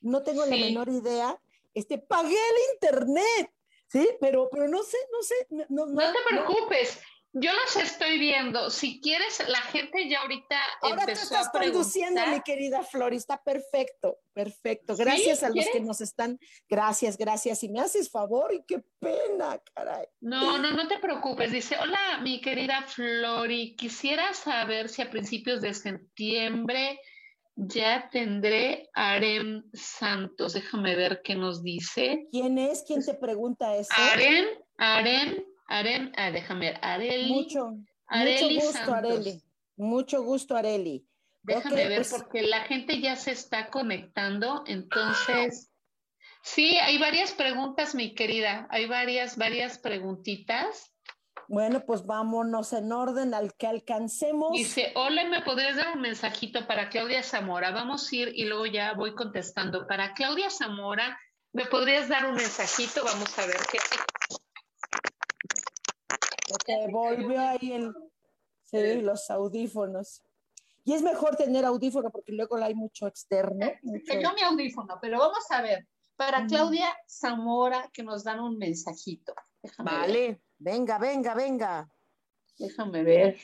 [0.00, 1.40] no tengo la menor idea.
[1.74, 3.52] Este, pagué el internet,
[3.88, 4.08] ¿sí?
[4.20, 5.34] Pero, pero no sé, no sé.
[5.68, 7.00] No, no te preocupes,
[7.34, 8.70] yo los estoy viendo.
[8.70, 13.42] Si quieres, la gente ya ahorita Ahora empezó tú estás conduciendo, mi querida Flor, está
[13.42, 14.96] perfecto, perfecto.
[14.96, 17.64] Gracias a los que nos están, gracias, gracias.
[17.64, 20.06] Y me haces favor y qué pena, caray.
[20.20, 21.50] No, no, no te preocupes.
[21.50, 27.00] Dice, hola, mi querida Flori, quisiera saber si a principios de septiembre
[27.56, 30.52] ya tendré Arem Santos.
[30.52, 32.28] Déjame ver qué nos dice.
[32.30, 32.84] ¿Quién es?
[32.86, 33.92] ¿Quién te pregunta eso?
[33.96, 37.32] Arem, Arem Aren, ah, déjame ver, Areli.
[37.32, 37.70] Mucho,
[38.10, 39.42] mucho gusto, Areli.
[39.76, 41.06] Mucho gusto, Areli.
[41.42, 45.70] Déjame ver, pues porque la gente ya se está conectando, entonces.
[46.42, 48.66] Sí, hay varias preguntas, mi querida.
[48.70, 50.94] Hay varias, varias preguntitas.
[51.48, 54.52] Bueno, pues vámonos en orden al que alcancemos.
[54.52, 57.70] Dice, hola, ¿me podrías dar un mensajito para Claudia Zamora?
[57.70, 59.86] Vamos a ir y luego ya voy contestando.
[59.86, 61.18] Para Claudia Zamora,
[61.52, 63.04] ¿me podrías dar un mensajito?
[63.04, 63.78] Vamos a ver qué
[66.64, 70.22] te volvió ahí el, los audífonos.
[70.84, 73.66] Y es mejor tener audífono porque luego hay mucho externo.
[73.82, 74.20] Mucho...
[74.20, 75.86] Yo mi audífono, pero vamos a ver.
[76.16, 79.34] Para Claudia Zamora, que nos dan un mensajito.
[79.78, 81.90] vale, venga, venga, venga.
[82.58, 83.38] Déjame ver.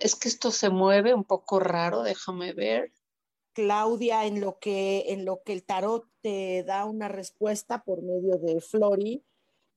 [0.00, 2.92] es que esto se mueve un poco raro, déjame ver.
[3.54, 8.38] Claudia, en lo que, en lo que el tarot te da una respuesta por medio
[8.38, 9.24] de Flori,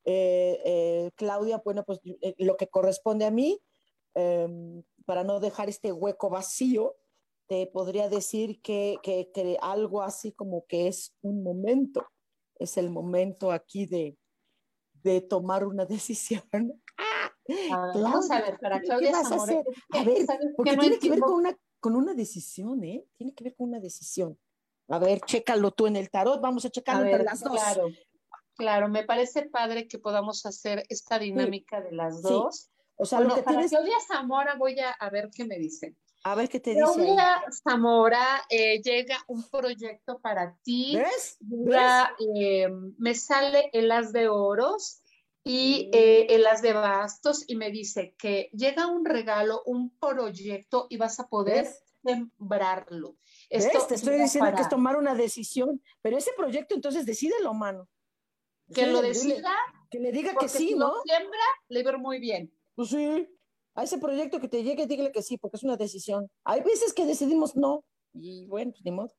[0.05, 3.59] eh, eh, Claudia, bueno, pues eh, lo que corresponde a mí,
[4.13, 6.95] em, para no dejar este hueco vacío,
[7.47, 8.99] te podría decir que,
[9.61, 12.05] algo así como que es un momento,
[12.59, 14.17] es el momento aquí de,
[15.29, 16.43] tomar una decisión.
[17.71, 19.63] Ah, vamos a ver, para Claudia ¿qué vas a hacer?
[19.91, 23.05] A ver, porque tiene que ver con una, con una decisión, ¿eh?
[23.15, 24.37] Tiene que ver con una decisión.
[24.87, 27.53] A ver, chécalo tú en el tarot, vamos a checarlo entre las dos.
[27.53, 27.87] Claro.
[28.55, 32.69] Claro, me parece padre que podamos hacer esta dinámica de las dos.
[32.95, 35.97] O sea, lo que para Claudia Zamora voy a, ver qué me dicen.
[36.23, 36.81] A ver qué te dice.
[36.81, 40.95] Claudia Zamora, eh, llega un proyecto para ti.
[40.95, 41.37] ¿Ves?
[42.37, 45.01] Eh, me sale el as de oros
[45.43, 50.87] y eh, en las de bastos y me dice que llega un regalo, un proyecto
[50.89, 51.67] y vas a poder
[52.03, 53.17] sembrarlo.
[53.49, 57.87] Esto Te estoy diciendo que es tomar una decisión, pero ese proyecto entonces decídelo, mano.
[58.73, 59.53] Que lo decida.
[59.89, 60.93] Que le diga que sí, ¿no?
[61.03, 62.51] Si siembra, le va muy bien.
[62.75, 63.27] Pues sí.
[63.75, 66.29] A ese proyecto que te llegue, dígale que sí, porque es una decisión.
[66.45, 69.13] Hay veces que decidimos no, y bueno, pues ni modo.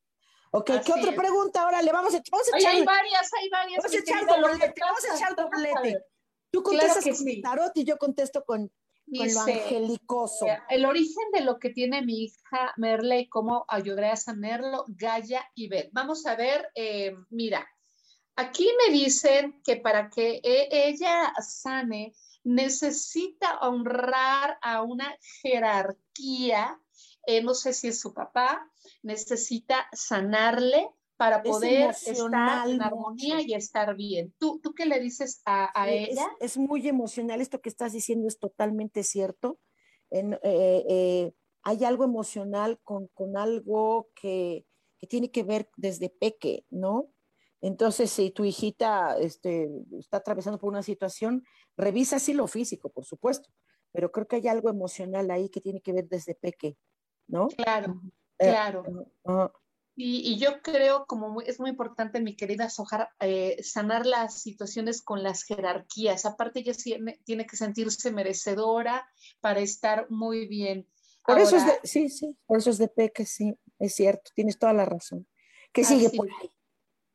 [0.53, 1.83] Ok, ¿qué otra pregunta ahora?
[1.83, 2.75] Le vamos a, vamos a echar.
[2.75, 3.83] Hay varias, hay varias.
[3.83, 6.05] Vamos a echar doblete, vamos a echar doblete.
[6.51, 8.73] Tú contestas con tarot y yo contesto con,
[9.15, 10.47] con lo angelicoso.
[10.71, 15.45] El origen de lo que tiene mi hija Merle y cómo ayudaré a sanarlo, Gaia
[15.55, 15.91] y Beth.
[15.93, 17.69] Vamos a ver, eh, mira,
[18.37, 26.81] aquí me dicen que para que e, ella sane, necesita honrar a una jerarquía,
[27.27, 28.71] eh, no sé si es su papá,
[29.03, 34.35] necesita sanarle para poder estar en armonía y estar bien.
[34.39, 36.29] ¿Tú, tú qué le dices a, ella?
[36.41, 39.59] Es, muy emocional, esto que estás diciendo es totalmente cierto.
[40.11, 44.67] Eh, eh, hay algo emocional con, algo que,
[45.09, 47.11] tiene que ver desde peque, ¿no?
[47.61, 51.45] Entonces, si tu hijita este, está atravesando por una situación,
[51.77, 53.51] revisa sí lo físico, por supuesto,
[53.93, 56.77] pero creo que hay algo emocional ahí que tiene que ver desde peque,
[57.27, 57.49] ¿no?
[57.49, 58.01] Claro,
[58.39, 58.85] eh, claro.
[59.99, 65.23] Y, yo creo, como es muy importante, mi querida Sojar, eh, sanar las situaciones con
[65.23, 66.27] las jerarquías.
[66.27, 66.75] Aparte, ella
[67.25, 69.09] tiene, que sentirse merecedora
[69.41, 70.87] para estar muy bien.
[71.25, 74.59] Por eso es de, sí, sí, por eso es de peque, sí, es cierto, tienes
[74.59, 75.27] toda la razón.
[75.73, 76.51] ¿Qué sigue por ahí?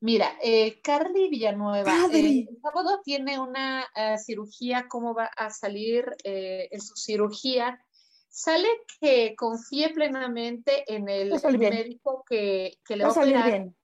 [0.04, 6.06] Mira, eh, Carly Villanueva, eh, el sábado tiene una eh, cirugía, ¿cómo va a salir
[6.24, 7.80] eh, en su cirugía?
[8.28, 8.68] Sale
[9.00, 13.78] que confíe plenamente en el médico que, le va, a salir bien.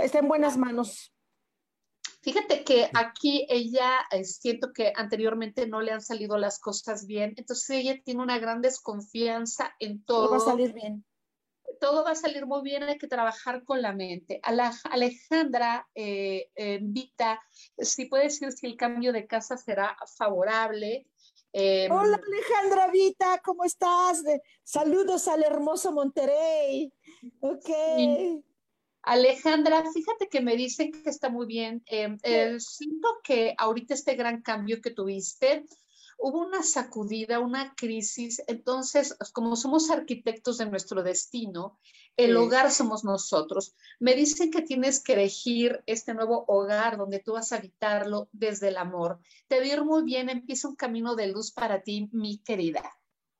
[0.00, 1.12] está en buenas manos.
[2.22, 7.68] Fíjate que aquí ella, siento que anteriormente no le han salido las cosas bien, entonces
[7.70, 10.30] ella tiene una gran desconfianza en todo.
[10.30, 11.04] va a salir bien
[11.84, 14.40] todo va a salir muy bien, hay que trabajar con la mente.
[14.42, 17.42] Alejandra eh, eh, invita,
[17.76, 21.06] si puede decir si el cambio de casa será favorable.
[21.52, 24.22] Em, Hola Alejandra Vita, ¿cómo estás?
[24.62, 26.90] Saludos al hermoso Monterrey.
[27.40, 27.68] Ok.
[29.02, 31.82] Alejandra, fíjate que me dicen que está muy bien.
[31.84, 35.66] Em, eh, siento que ahorita este gran cambio que tuviste,
[36.18, 38.42] hubo una sacudida, una crisis.
[38.46, 41.78] Entonces, como somos arquitectos de nuestro destino,
[42.16, 43.74] el hogar somos nosotros.
[43.98, 48.68] Me dicen que tienes que elegir este nuevo hogar donde tú vas a habitarlo desde
[48.68, 49.18] el amor.
[49.48, 52.82] Te va a ir muy bien, empieza un camino de luz para ti, mi querida.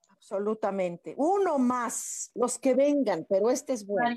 [0.08, 1.14] Absolutamente.
[1.16, 4.16] Uno más, los que vengan, pero este es bueno.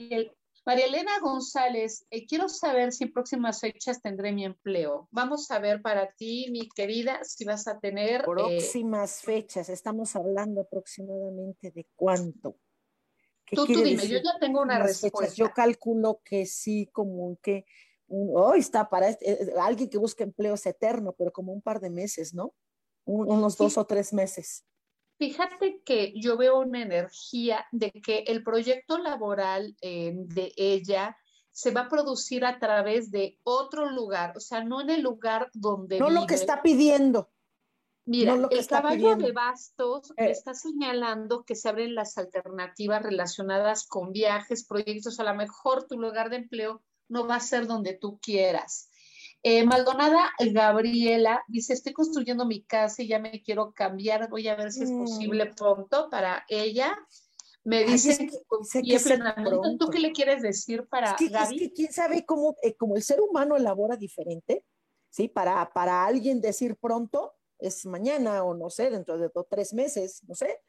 [0.67, 5.07] María Elena González, eh, quiero saber si en próximas fechas tendré mi empleo.
[5.11, 8.19] Vamos a ver para ti, mi querida, si vas a tener...
[8.19, 12.57] Eh, próximas fechas, estamos hablando aproximadamente de cuánto.
[13.49, 15.33] tú, tú dime, yo ya tengo una respuesta.
[15.35, 17.63] Yo calculo que sí, como que
[18.09, 21.79] hoy está para este, eh, alguien que busca empleo es eterno, pero como un par
[21.79, 22.53] de meses, ¿no?
[23.05, 24.65] unos dos o tres meses.
[25.17, 31.17] Fíjate que yo veo una energía de que el proyecto laboral eh, de ella
[31.51, 35.49] se va a producir a través de otro lugar, o sea, no en el lugar
[35.53, 35.99] donde.
[35.99, 37.31] No lo que está pidiendo.
[38.05, 40.29] Mira, el caballo de bastos eh.
[40.29, 45.19] está señalando que se abren las alternativas relacionadas con viajes, proyectos.
[45.19, 48.89] A lo mejor tu lugar de empleo no va a ser donde tú quieras.
[49.49, 54.55] Eh, Maldonada Gabriela dice, estoy construyendo mi casa y ya me quiero cambiar, voy a
[54.55, 55.55] ver si es posible mm.
[55.55, 56.93] pronto para ella.
[57.63, 58.37] Me dice que,
[59.79, 63.21] ¿Tú qué le quieres decir para es que, quién sabe cómo, eh, como el ser
[63.21, 64.65] humano elabora diferente,
[65.09, 65.29] ¿sí?
[65.29, 70.23] Para, para alguien decir pronto es mañana o no sé, dentro de dos, tres meses,
[70.27, 70.59] no sé.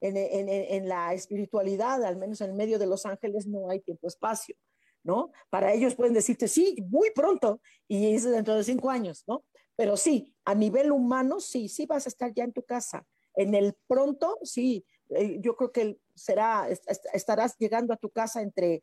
[0.00, 3.80] En, en, en, la espiritualidad, al menos en el medio de los ángeles, no hay
[3.80, 4.56] tiempo-espacio.
[5.04, 5.30] ¿No?
[5.50, 9.44] Para ellos pueden decirte, sí, muy pronto, y es dentro de cinco años, ¿no?
[9.76, 13.06] Pero sí, a nivel humano, sí, sí vas a estar ya en tu casa.
[13.34, 16.68] En el pronto, sí, eh, yo creo que será,
[17.12, 18.82] estarás llegando a tu casa entre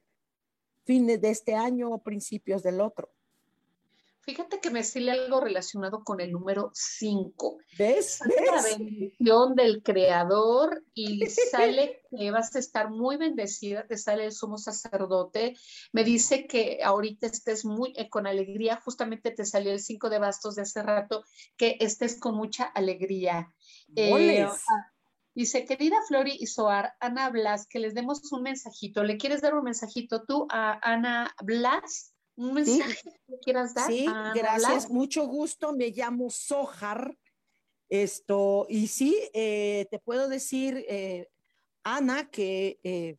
[0.86, 3.10] fines de este año o principios del otro.
[4.24, 7.58] Fíjate que me sale algo relacionado con el número 5.
[7.78, 8.20] ¿Ves?
[8.46, 14.32] La bendición del creador y sale que vas a estar muy bendecida, te sale el
[14.32, 15.56] sumo sacerdote.
[15.92, 20.20] Me dice que ahorita estés muy eh, con alegría, justamente te salió el 5 de
[20.20, 21.24] bastos de hace rato,
[21.58, 23.52] que estés con mucha alegría.
[23.96, 24.56] Eh, ah,
[25.34, 29.04] dice, querida Flori y Soar, Ana Blas, que les demos un mensajito.
[29.04, 32.11] ¿Le quieres dar un mensajito tú a Ana Blas?
[32.36, 33.88] Un mensaje que quieras dar.
[33.88, 34.06] Sí,
[34.36, 35.74] gracias, mucho gusto.
[35.74, 37.18] Me llamo Sohar.
[37.90, 41.28] Esto, y sí, eh, te puedo decir, eh,
[41.84, 43.18] Ana, que,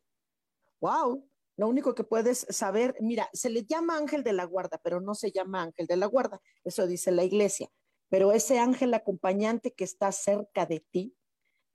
[0.81, 4.79] wow, eh, lo único que puedes saber, mira, se le llama ángel de la guarda,
[4.83, 7.69] pero no se llama ángel de la guarda, eso dice la iglesia.
[8.09, 11.15] Pero ese ángel acompañante que está cerca de ti,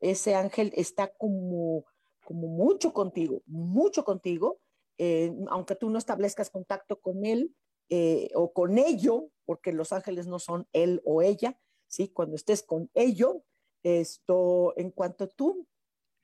[0.00, 1.84] ese ángel está como,
[2.24, 4.60] como mucho contigo, mucho contigo,
[4.98, 7.54] eh, aunque tú no establezcas contacto con él
[7.88, 12.08] eh, o con ello, porque los ángeles no son él o ella, ¿sí?
[12.08, 13.44] Cuando estés con ello,
[13.82, 15.66] esto, en cuanto tú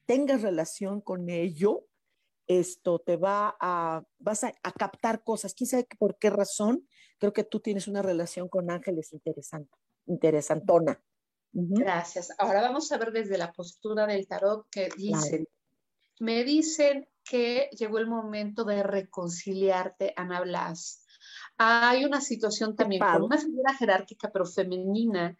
[0.07, 1.87] tengas relación con ello,
[2.47, 5.55] esto te va a, vas a, captar cosas.
[5.55, 6.87] ¿Quién sabe por qué razón?
[7.19, 9.75] Creo que tú tienes una relación con ángeles interesante,
[10.07, 11.03] interesantona.
[11.53, 12.33] Gracias.
[12.39, 15.47] Ahora vamos a ver desde la postura del tarot que dicen.
[16.19, 21.05] Me dicen que llegó el momento de reconciliarte, Ana Blas.
[21.57, 25.37] Hay una situación también con una figura jerárquica pero femenina.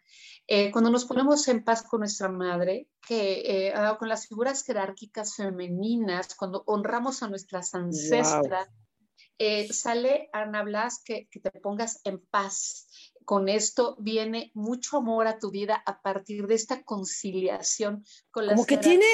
[0.47, 4.63] Eh, cuando nos ponemos en paz con nuestra madre, que eh, ah, con las figuras
[4.63, 8.69] jerárquicas femeninas, cuando honramos a nuestras ancestras,
[9.37, 12.87] eh, sale Ana Blas que, que te pongas en paz.
[13.25, 18.55] Con esto viene mucho amor a tu vida a partir de esta conciliación con las
[18.55, 19.05] Como que tiene,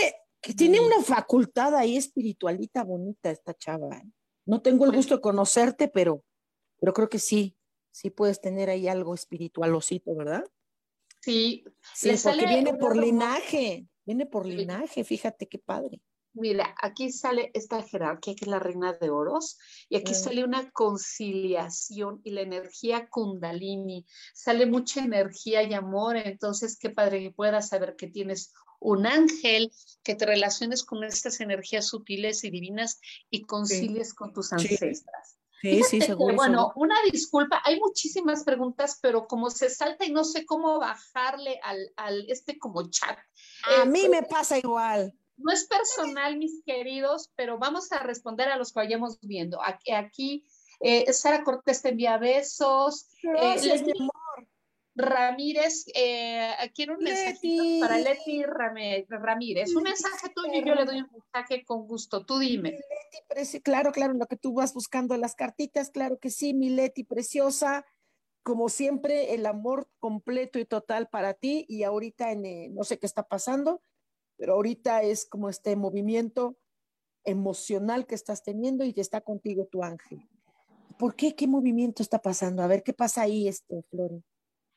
[0.42, 4.02] que tiene una facultad ahí espiritualita bonita esta chava.
[4.46, 6.24] No tengo el gusto de conocerte, pero
[6.82, 7.56] pero creo que sí,
[7.92, 10.44] sí puedes tener ahí algo espiritualosito, ¿verdad?
[11.22, 11.64] Sí,
[11.94, 16.02] sí porque viene por linaje, viene por linaje, fíjate qué padre.
[16.34, 19.58] Mira, aquí sale esta jerarquía que es la reina de oros
[19.90, 20.16] y aquí mm.
[20.16, 27.20] sale una conciliación y la energía kundalini, sale mucha energía y amor, entonces qué padre
[27.20, 29.72] que puedas saber que tienes un ángel,
[30.04, 35.38] que te relaciones con estas energías sutiles y divinas y concilies con tus ancestras.
[35.62, 36.36] Sí, sí, seguro.
[36.36, 41.60] bueno, una disculpa, hay muchísimas preguntas, pero como se salta y no sé cómo bajarle
[41.96, 43.20] al, este como chat.
[43.80, 45.14] A mí me pasa igual.
[45.44, 49.62] No es personal, mis queridos, pero vamos a responder a los que vayamos viendo.
[49.64, 50.46] Aquí, aquí
[50.80, 53.08] eh, Sara Cortés te envía besos.
[53.24, 54.12] Eh, Gracias, mi amor.
[54.94, 59.74] Ramírez, eh, quiero un mensaje para Leti Ramírez.
[59.74, 62.26] Un mensaje tuyo y yo le doy un mensaje con gusto.
[62.26, 62.78] Tú dime.
[63.36, 67.04] Leti, claro, claro, lo que tú vas buscando las cartitas, claro que sí, mi Leti
[67.04, 67.86] preciosa.
[68.44, 71.66] Como siempre, el amor completo y total para ti.
[71.70, 73.82] Y ahorita, en, eh, no sé qué está pasando,
[74.42, 76.58] pero ahorita es como este movimiento
[77.24, 80.28] emocional que estás teniendo y está contigo tu ángel.
[80.98, 81.36] ¿Por qué?
[81.36, 82.64] ¿Qué movimiento está pasando?
[82.64, 84.24] A ver, ¿qué pasa ahí, este, Flori?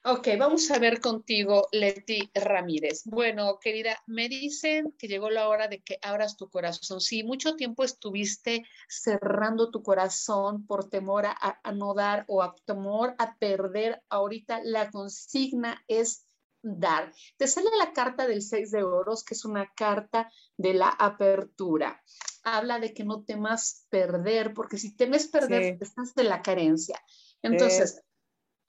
[0.04, 3.04] Ok, vamos a ver contigo, Leti Ramírez.
[3.06, 7.00] Bueno, querida, me dicen que llegó la hora de que abras tu corazón.
[7.00, 13.14] Si mucho tiempo estuviste cerrando tu corazón por temor a, no dar o a temor
[13.16, 16.26] a perder, ahorita la consigna es
[16.64, 17.12] dar.
[17.36, 22.02] Te sale la carta del seis de oros, que es una carta de la apertura.
[22.42, 27.00] Habla de que no temas perder, porque si temes perder, estás de la carencia.
[27.42, 28.02] Entonces,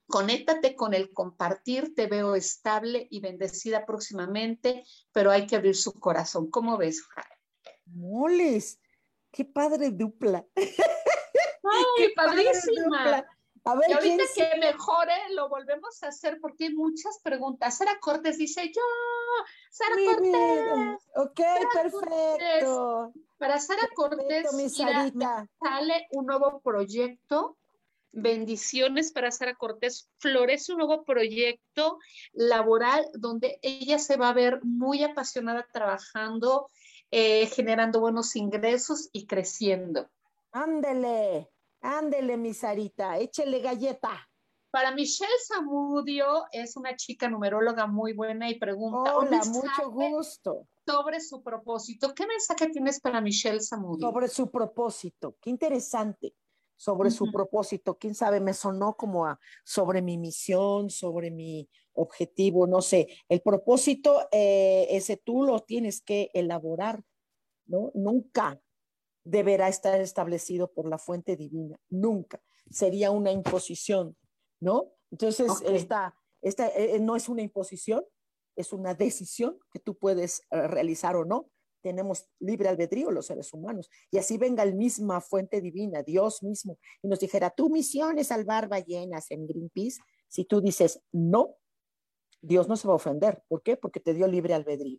[0.07, 5.93] Conéctate con el compartir, te veo estable y bendecida próximamente, pero hay que abrir su
[5.93, 6.51] corazón.
[6.51, 7.01] ¿Cómo ves,
[7.85, 8.79] Moles,
[9.31, 10.45] qué padre dupla.
[10.55, 13.25] Ay, padrísima.
[13.65, 17.77] A ver, y ahorita que mejore, lo volvemos a hacer porque hay muchas preguntas.
[17.77, 18.81] Sara Cortés dice yo,
[19.71, 21.03] Sara Cortés.
[21.15, 21.41] Ok,
[21.73, 23.13] perfecto.
[23.37, 24.47] Para Sara Cortés,
[25.59, 27.57] sale un nuevo proyecto
[28.15, 30.09] bendiciones para Sara Cortés.
[30.17, 31.99] Florece un nuevo proyecto
[32.33, 36.69] laboral donde ella se va a ver muy apasionada trabajando,
[37.11, 40.09] eh, generando buenos ingresos y creciendo.
[40.51, 41.49] Ándele,
[41.85, 44.27] ándele, mi Sarita, échele galleta.
[44.71, 49.15] Para Michelle Zamudio es una chica numeróloga muy buena y pregunta.
[49.15, 50.67] Hola, mucho gusto.
[50.85, 52.13] Sobre su propósito.
[52.13, 54.07] ¿Qué mensaje tienes para Michelle Zamudio?
[54.07, 55.37] Sobre su propósito.
[55.39, 56.35] Qué interesante
[56.77, 57.97] sobre su propósito.
[57.97, 63.07] Quién sabe, me sonó como a sobre mi misión, sobre mi objetivo, no sé.
[63.29, 67.01] El propósito, eh, ese tú lo tienes que elaborar,
[67.65, 67.91] ¿no?
[67.93, 68.61] Nunca
[69.25, 72.41] deberá estar establecido por la fuente divina, nunca.
[72.69, 74.15] Sería una imposición,
[74.61, 74.93] ¿no?
[75.11, 78.05] Entonces, esta, esta eh, no es una imposición,
[78.55, 81.49] es una decisión que tú puedes eh, realizar o no
[81.85, 83.91] tenemos libre albedrío los seres humanos.
[84.09, 88.29] Y así venga el misma fuente divina, Dios mismo, y nos dijera, tu misión es
[88.29, 90.01] salvar ballenas en Greenpeace.
[90.27, 91.57] Si tú dices no,
[92.41, 93.43] Dios no se va a ofender.
[93.47, 93.77] ¿Por qué?
[93.77, 94.97] Porque te dio libre albedrío.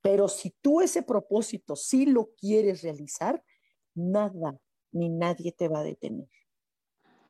[0.00, 3.42] Pero si tú ese propósito sí lo quieres realizar,
[3.98, 4.58] nada
[4.92, 6.28] ni nadie te va a detener.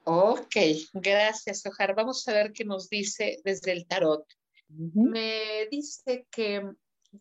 [0.04, 0.56] Ok,
[0.94, 1.94] gracias, Ojar.
[1.94, 4.24] Vamos a ver qué nos dice desde el tarot.
[4.68, 6.62] Me dice que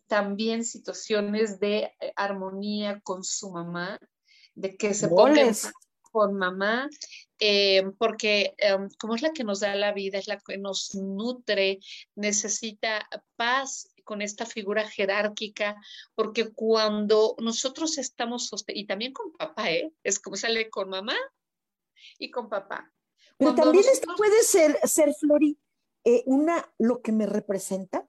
[0.06, 3.98] también situaciones de eh, armonía con su mamá,
[4.54, 5.50] de que se ponga
[6.10, 6.88] con mamá,
[7.38, 10.94] eh, porque em, como es la que nos da la vida, es la que nos
[10.94, 11.80] nutre,
[12.14, 15.76] necesita paz con esta figura jerárquica,
[16.14, 19.92] porque cuando nosotros estamos, y también con papá, ¿eh?
[20.02, 21.14] es como sale con mamá
[22.18, 22.90] y con papá.
[23.36, 25.58] Pero también esto puede ser, ser Flori,
[26.04, 28.08] eh, una, lo que me representa.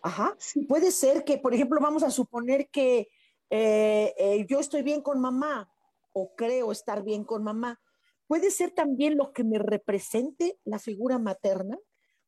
[0.00, 0.34] Ajá.
[0.66, 3.10] Puede ser que, por ejemplo, vamos a suponer que
[3.50, 5.70] eh, eh, yo estoy bien con mamá
[6.14, 7.82] o creo estar bien con mamá.
[8.26, 11.78] Puede ser también lo que me represente la figura materna,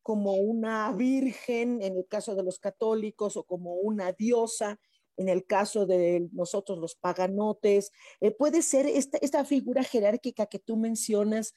[0.07, 4.79] como una virgen en el caso de los católicos o como una diosa
[5.17, 7.91] en el caso de nosotros los paganotes.
[8.21, 11.53] Eh, puede ser esta, esta figura jerárquica que tú mencionas,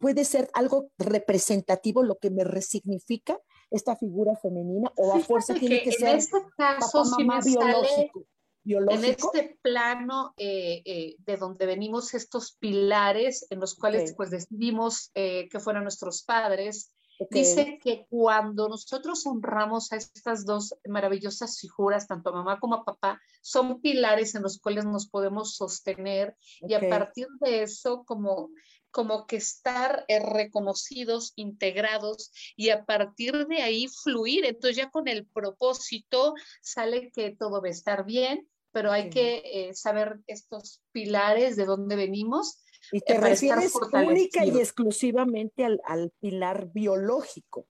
[0.00, 3.38] puede ser algo representativo, lo que me resignifica
[3.70, 8.24] esta figura femenina, o a fuerza tiene que, ser este caso, papá, biológico.
[8.64, 15.10] En este plano eh, eh, de donde venimos estos pilares en los cuales pues decidimos
[15.12, 16.94] que fueran nuestros padres,
[17.30, 22.84] Dice que cuando nosotros honramos a estas dos maravillosas figuras, tanto a mamá como a
[22.84, 28.50] papá, son pilares en los cuales nos podemos sostener y a partir de eso como
[28.90, 34.44] como que estar eh, reconocidos, integrados y a partir de ahí fluir.
[34.44, 39.42] Entonces ya con el propósito sale que todo va a estar bien, pero hay que
[39.44, 42.58] eh, saber estos pilares de dónde venimos
[42.92, 47.66] y te refieres única y exclusivamente al, pilar biológico,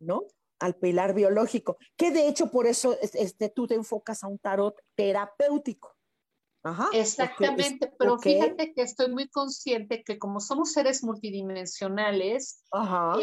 [0.00, 0.24] ¿no?
[0.60, 4.74] Al pilar biológico, que de hecho por eso este, tú te enfocas a un tarot
[4.96, 5.94] terapéutico.
[6.64, 12.64] Ajá, Exactamente, pero fíjate que estoy muy consciente que como somos seres multidimensionales,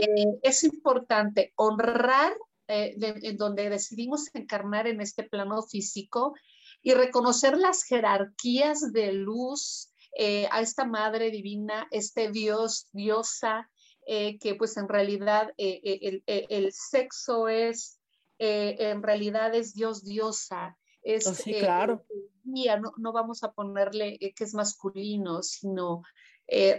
[0.01, 2.33] eh, es importante honrar
[2.67, 6.33] eh, en donde decidimos encarnar en este plano físico
[6.81, 13.69] y reconocer las jerarquías de luz, eh, a esta Madre Divina, este Dios, diosa,
[14.07, 17.99] eh, que pues en realidad eh, el, sexo es,
[18.37, 20.77] en realidad es Dios, diosa.
[21.03, 22.05] Es, oh, sí, claro.
[22.45, 26.01] no, no, vamos a ponerle que es masculino, sino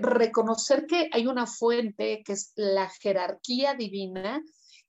[0.01, 4.43] reconocer que hay una fuente que es la jerarquía divina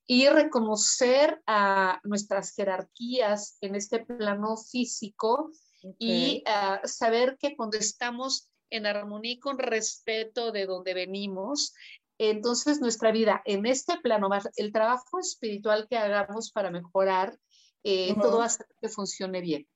[0.06, 5.50] y reconocer a nuestras jerarquías en este plano físico
[5.98, 11.74] y ah, saber que cuando estamos en armonía y con respeto de donde venimos,
[12.18, 17.38] entonces nuestra vida en este plano, el trabajo espiritual que hagamos para mejorar,
[17.84, 19.66] eh, todo va a hacer que funcione bien.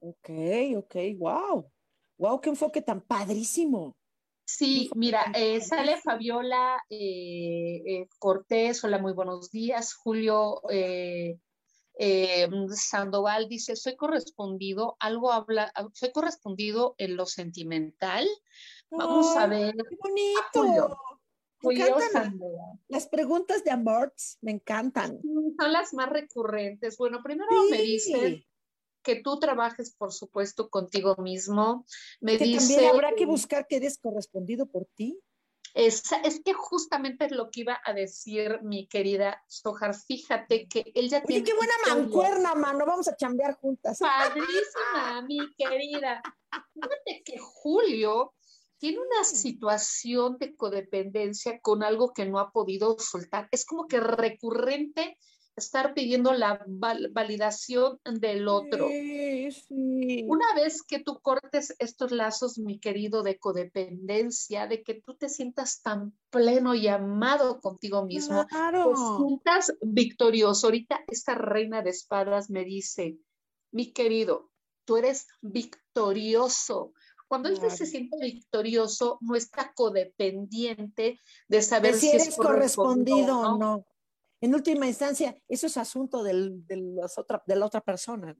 [0.00, 0.30] Ok,
[0.76, 1.70] ok, wow.
[2.18, 3.96] Wow, qué enfoque tan padrísimo.
[4.44, 9.94] Sí, mira, eh, sale Fabiola eh, Cortés, hola, muy buenos días.
[9.94, 10.60] Julio
[12.04, 18.26] eh, Sandoval dice, soy correspondido, algo habla, soy correspondido en lo sentimental.
[18.90, 19.72] Vamos a ver.
[19.76, 20.98] ¡Qué bonito!
[21.60, 21.96] Julio,
[22.88, 25.20] las preguntas de amor me encantan.
[25.22, 26.96] Son las más recurrentes.
[26.98, 28.48] Bueno, primero me dice
[29.04, 31.86] que tú trabajes, por supuesto, contigo mismo.
[32.20, 32.74] Me que dice.
[32.74, 35.20] También habrá que buscar que eres correspondido por ti.
[35.74, 36.02] Es,
[36.44, 39.94] que justamente es lo que iba a decir mi querida Sojar.
[39.94, 41.44] Fíjate que él ya tiene.
[41.44, 42.84] ¡Qué buena mancuerna, mano!
[42.84, 43.98] Vamos a chambear juntas.
[43.98, 46.22] Padrísima, mi querida.
[46.74, 48.34] Fíjate que Julio
[48.78, 53.48] tiene una situación de codependencia con algo que no ha podido soltar.
[53.52, 55.16] Es como que recurrente
[55.56, 58.86] estar pidiendo la validación del otro.
[58.86, 65.28] Una vez que tú cortes estos lazos, mi querido, de codependencia, de que tú te
[65.28, 70.66] sientas tan pleno y amado contigo mismo, te sientas victorioso.
[70.68, 73.18] Ahorita esta reina de espadas me dice,
[73.70, 74.50] mi querido,
[74.84, 76.92] tú eres victorioso.
[77.28, 83.86] Cuando él se siente victorioso, no está codependiente de saber si, eres correspondido o no
[84.42, 88.36] en última instancia, eso es asunto del, de, otra, de la otra persona.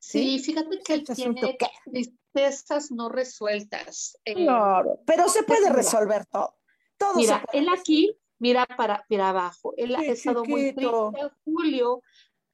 [0.00, 4.18] Sí, fíjate que él tiene tristezas no resueltas.
[4.24, 6.56] Eh, claro, pero se puede resolver todo.
[6.96, 9.74] todo mira, él aquí mira para, para abajo.
[9.76, 12.02] Él ha estado muy triste, Julio,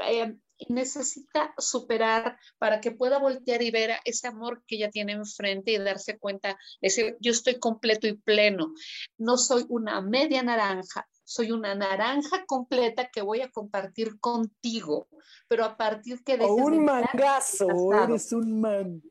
[0.01, 0.37] eh,
[0.69, 5.79] necesita superar para que pueda voltear y ver ese amor que ella tiene enfrente y
[5.79, 8.75] darse cuenta, decir, yo estoy completo y pleno,
[9.19, 15.09] no soy una media naranja, soy una naranja completa que voy a compartir contigo,
[15.49, 16.45] pero a partir que de...
[16.45, 19.03] un mangazo, eres un man.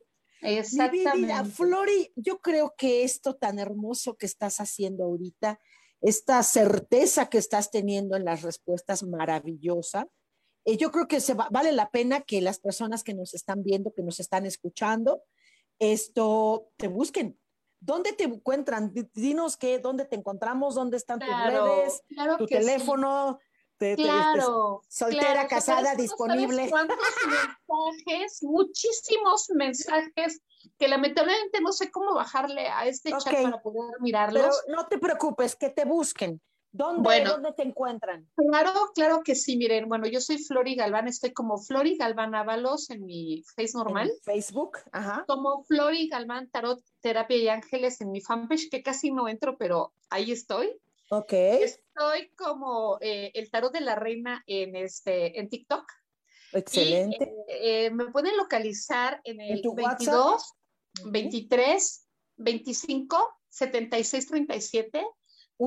[0.41, 1.15] Exactamente.
[1.15, 5.59] Mi vida, Flori, yo creo que esto tan hermoso que estás haciendo ahorita,
[6.01, 10.07] esta certeza que estás teniendo en las respuestas maravillosa,
[10.65, 13.93] eh, yo creo que se vale la pena que las personas que nos están viendo,
[13.93, 15.23] que nos están escuchando,
[15.79, 17.39] esto te busquen.
[17.85, 18.93] ¿Dónde te encuentran?
[19.13, 22.01] Dinos qué, dónde te encontramos, dónde están tus redes,
[22.37, 23.39] tu teléfono,
[23.77, 26.69] claro, soltera, casada, disponible.
[26.69, 26.97] ¿Cuántos
[27.67, 28.43] mensajes?
[28.43, 30.41] Muchísimos mensajes
[30.77, 34.61] que lamentablemente no sé cómo bajarle a este chat para poder mirarlos.
[34.65, 36.41] Pero no te preocupes, que te busquen.
[36.75, 38.27] ¿Dónde, ¿Dónde te encuentran?
[38.35, 42.89] Claro, claro que sí, miren, bueno, yo soy Flori Galván, estoy como Flori Galván Ábalos
[42.89, 44.11] en mi face normal.
[44.23, 45.23] Facebook, ajá.
[45.27, 49.93] Como Flori Galván Tarot, Terapia y Ángeles en mi fanpage, que casi no entro, pero
[50.09, 50.75] ahí estoy.
[51.11, 51.33] Ok.
[51.33, 55.85] Estoy como eh, el tarot de la reina en, este, en TikTok.
[56.53, 57.23] Excelente.
[57.47, 60.53] Eh, eh, me pueden localizar en el 22,
[61.05, 62.07] 23,
[62.37, 65.05] 25, 76, 37.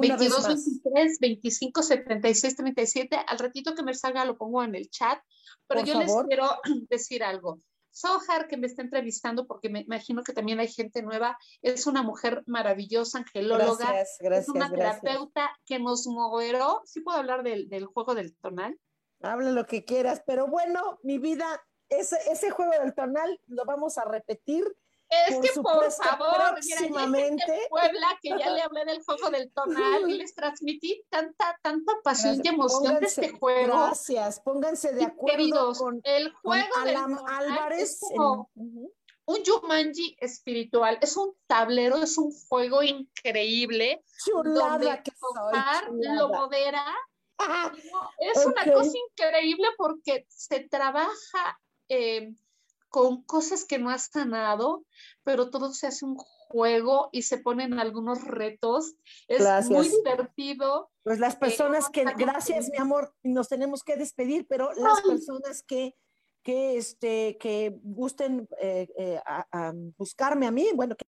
[0.00, 3.16] 22, 23, 25, 76, 37.
[3.26, 5.18] Al ratito que me salga lo pongo en el chat.
[5.66, 6.48] Pero yo les quiero
[6.90, 7.60] decir algo.
[7.90, 12.02] Sohar, que me está entrevistando, porque me imagino que también hay gente nueva, es una
[12.02, 16.82] mujer maravillosa, angelóloga, gracias, gracias, es una terapeuta que nos moderó.
[16.84, 18.78] ¿Sí puedo hablar del, del, juego del tonal?
[19.22, 21.46] Habla lo que quieras, pero bueno, mi vida,
[21.88, 24.64] ese, ese juego del tonal lo vamos a repetir
[25.08, 27.44] es que por favor, próximamente.
[27.46, 31.92] Mira, Puebla, que ya le hablé del juego del tonal y les transmití tanta, tanta
[32.02, 33.74] pasión y emoción de este juego.
[33.74, 38.00] Gracias, pónganse de acuerdo con el juego del Álvarez.
[39.28, 44.04] Un Jumanji espiritual, es un tablero, es un juego increíble.
[44.24, 46.84] Chulada donde que lo modera.
[48.18, 52.32] es una cosa increíble porque se trabaja eh,
[52.96, 54.86] con cosas que no has sanado,
[55.22, 58.94] pero todo se hace un juego y se ponen algunos retos.
[59.28, 60.90] Es muy divertido.
[61.02, 65.94] Pues las personas que, gracias mi amor, nos tenemos que despedir, pero las personas que,
[66.42, 71.04] que, este, que gusten eh, eh, a, buscarme a mí, bueno, que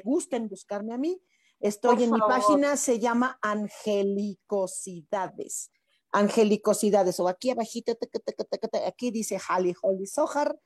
[0.00, 1.22] gusten buscarme a mí,
[1.60, 5.70] estoy en mi página, se llama Angelicosidades.
[6.10, 7.96] Angelicosidades, o aquí abajito,
[8.84, 10.58] aquí dice Hali Holly Sohar,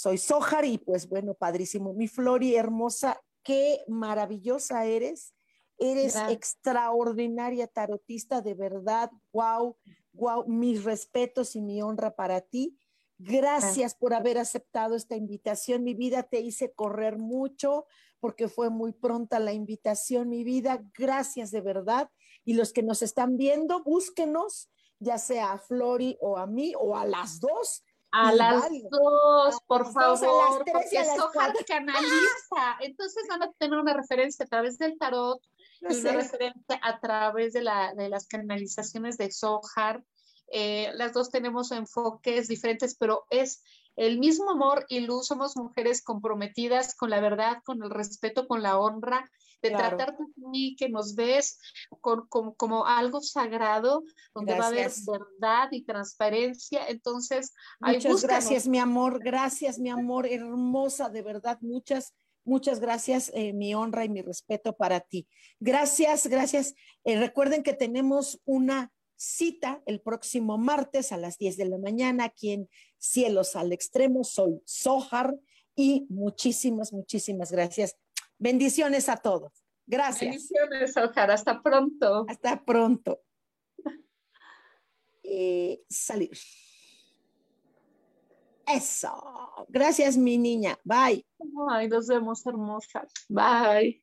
[0.00, 1.92] soy Sohar y pues bueno, padrísimo.
[1.92, 5.34] Mi Flori hermosa, qué maravillosa eres.
[5.76, 9.10] Eres extraordinaria tarotista, de verdad.
[9.34, 9.76] Wow,
[10.14, 12.78] wow, mis respetos y mi honra para ti.
[13.18, 15.84] Gracias por haber aceptado esta invitación.
[15.84, 17.84] Mi vida te hice correr mucho
[18.20, 20.82] porque fue muy pronta la invitación, mi vida.
[20.96, 22.10] Gracias de verdad.
[22.46, 26.96] Y los que nos están viendo, búsquenos, ya sea a Flori o a mí o
[26.96, 27.82] a las dos
[28.12, 32.76] a las dos, por favor, porque Sohar canaliza.
[32.80, 35.40] Entonces van a tener una referencia a través del tarot
[35.80, 40.04] y una referencia a través de, la, de las canalizaciones de Sohar.
[40.52, 43.62] Eh, las dos tenemos enfoques diferentes, pero es
[43.96, 45.26] el mismo amor y luz.
[45.28, 49.30] Somos mujeres comprometidas con la verdad, con el respeto, con la honra
[49.62, 51.58] de tratarte a mí, que nos ves
[52.00, 54.02] con, como algo sagrado,
[54.34, 56.86] donde va a haber verdad y transparencia.
[56.88, 62.14] Entonces, muchas gracias, mi amor, gracias, mi amor, hermosa, de verdad, muchas.
[62.42, 65.28] Muchas gracias, eh, mi honra y mi respeto para ti.
[65.60, 66.74] Gracias, gracias.
[67.04, 72.24] Eh, recuerden que tenemos una cita el próximo martes a las 10 de la mañana
[72.24, 74.24] aquí en Cielos al Extremo.
[74.24, 75.36] Soy Sohar
[75.76, 77.96] y muchísimas, muchísimas gracias
[78.40, 79.52] Bendiciones a todos.
[79.86, 80.30] Gracias.
[80.30, 81.34] Bendiciones, Ojara.
[81.34, 82.24] Hasta pronto.
[82.26, 83.20] Hasta pronto.
[85.22, 86.36] Eh, salir.
[88.66, 89.66] Eso.
[89.68, 90.76] Gracias, mi niña.
[90.82, 91.24] Bye.
[91.70, 93.12] Ay, nos vemos hermosas.
[93.28, 94.02] Bye.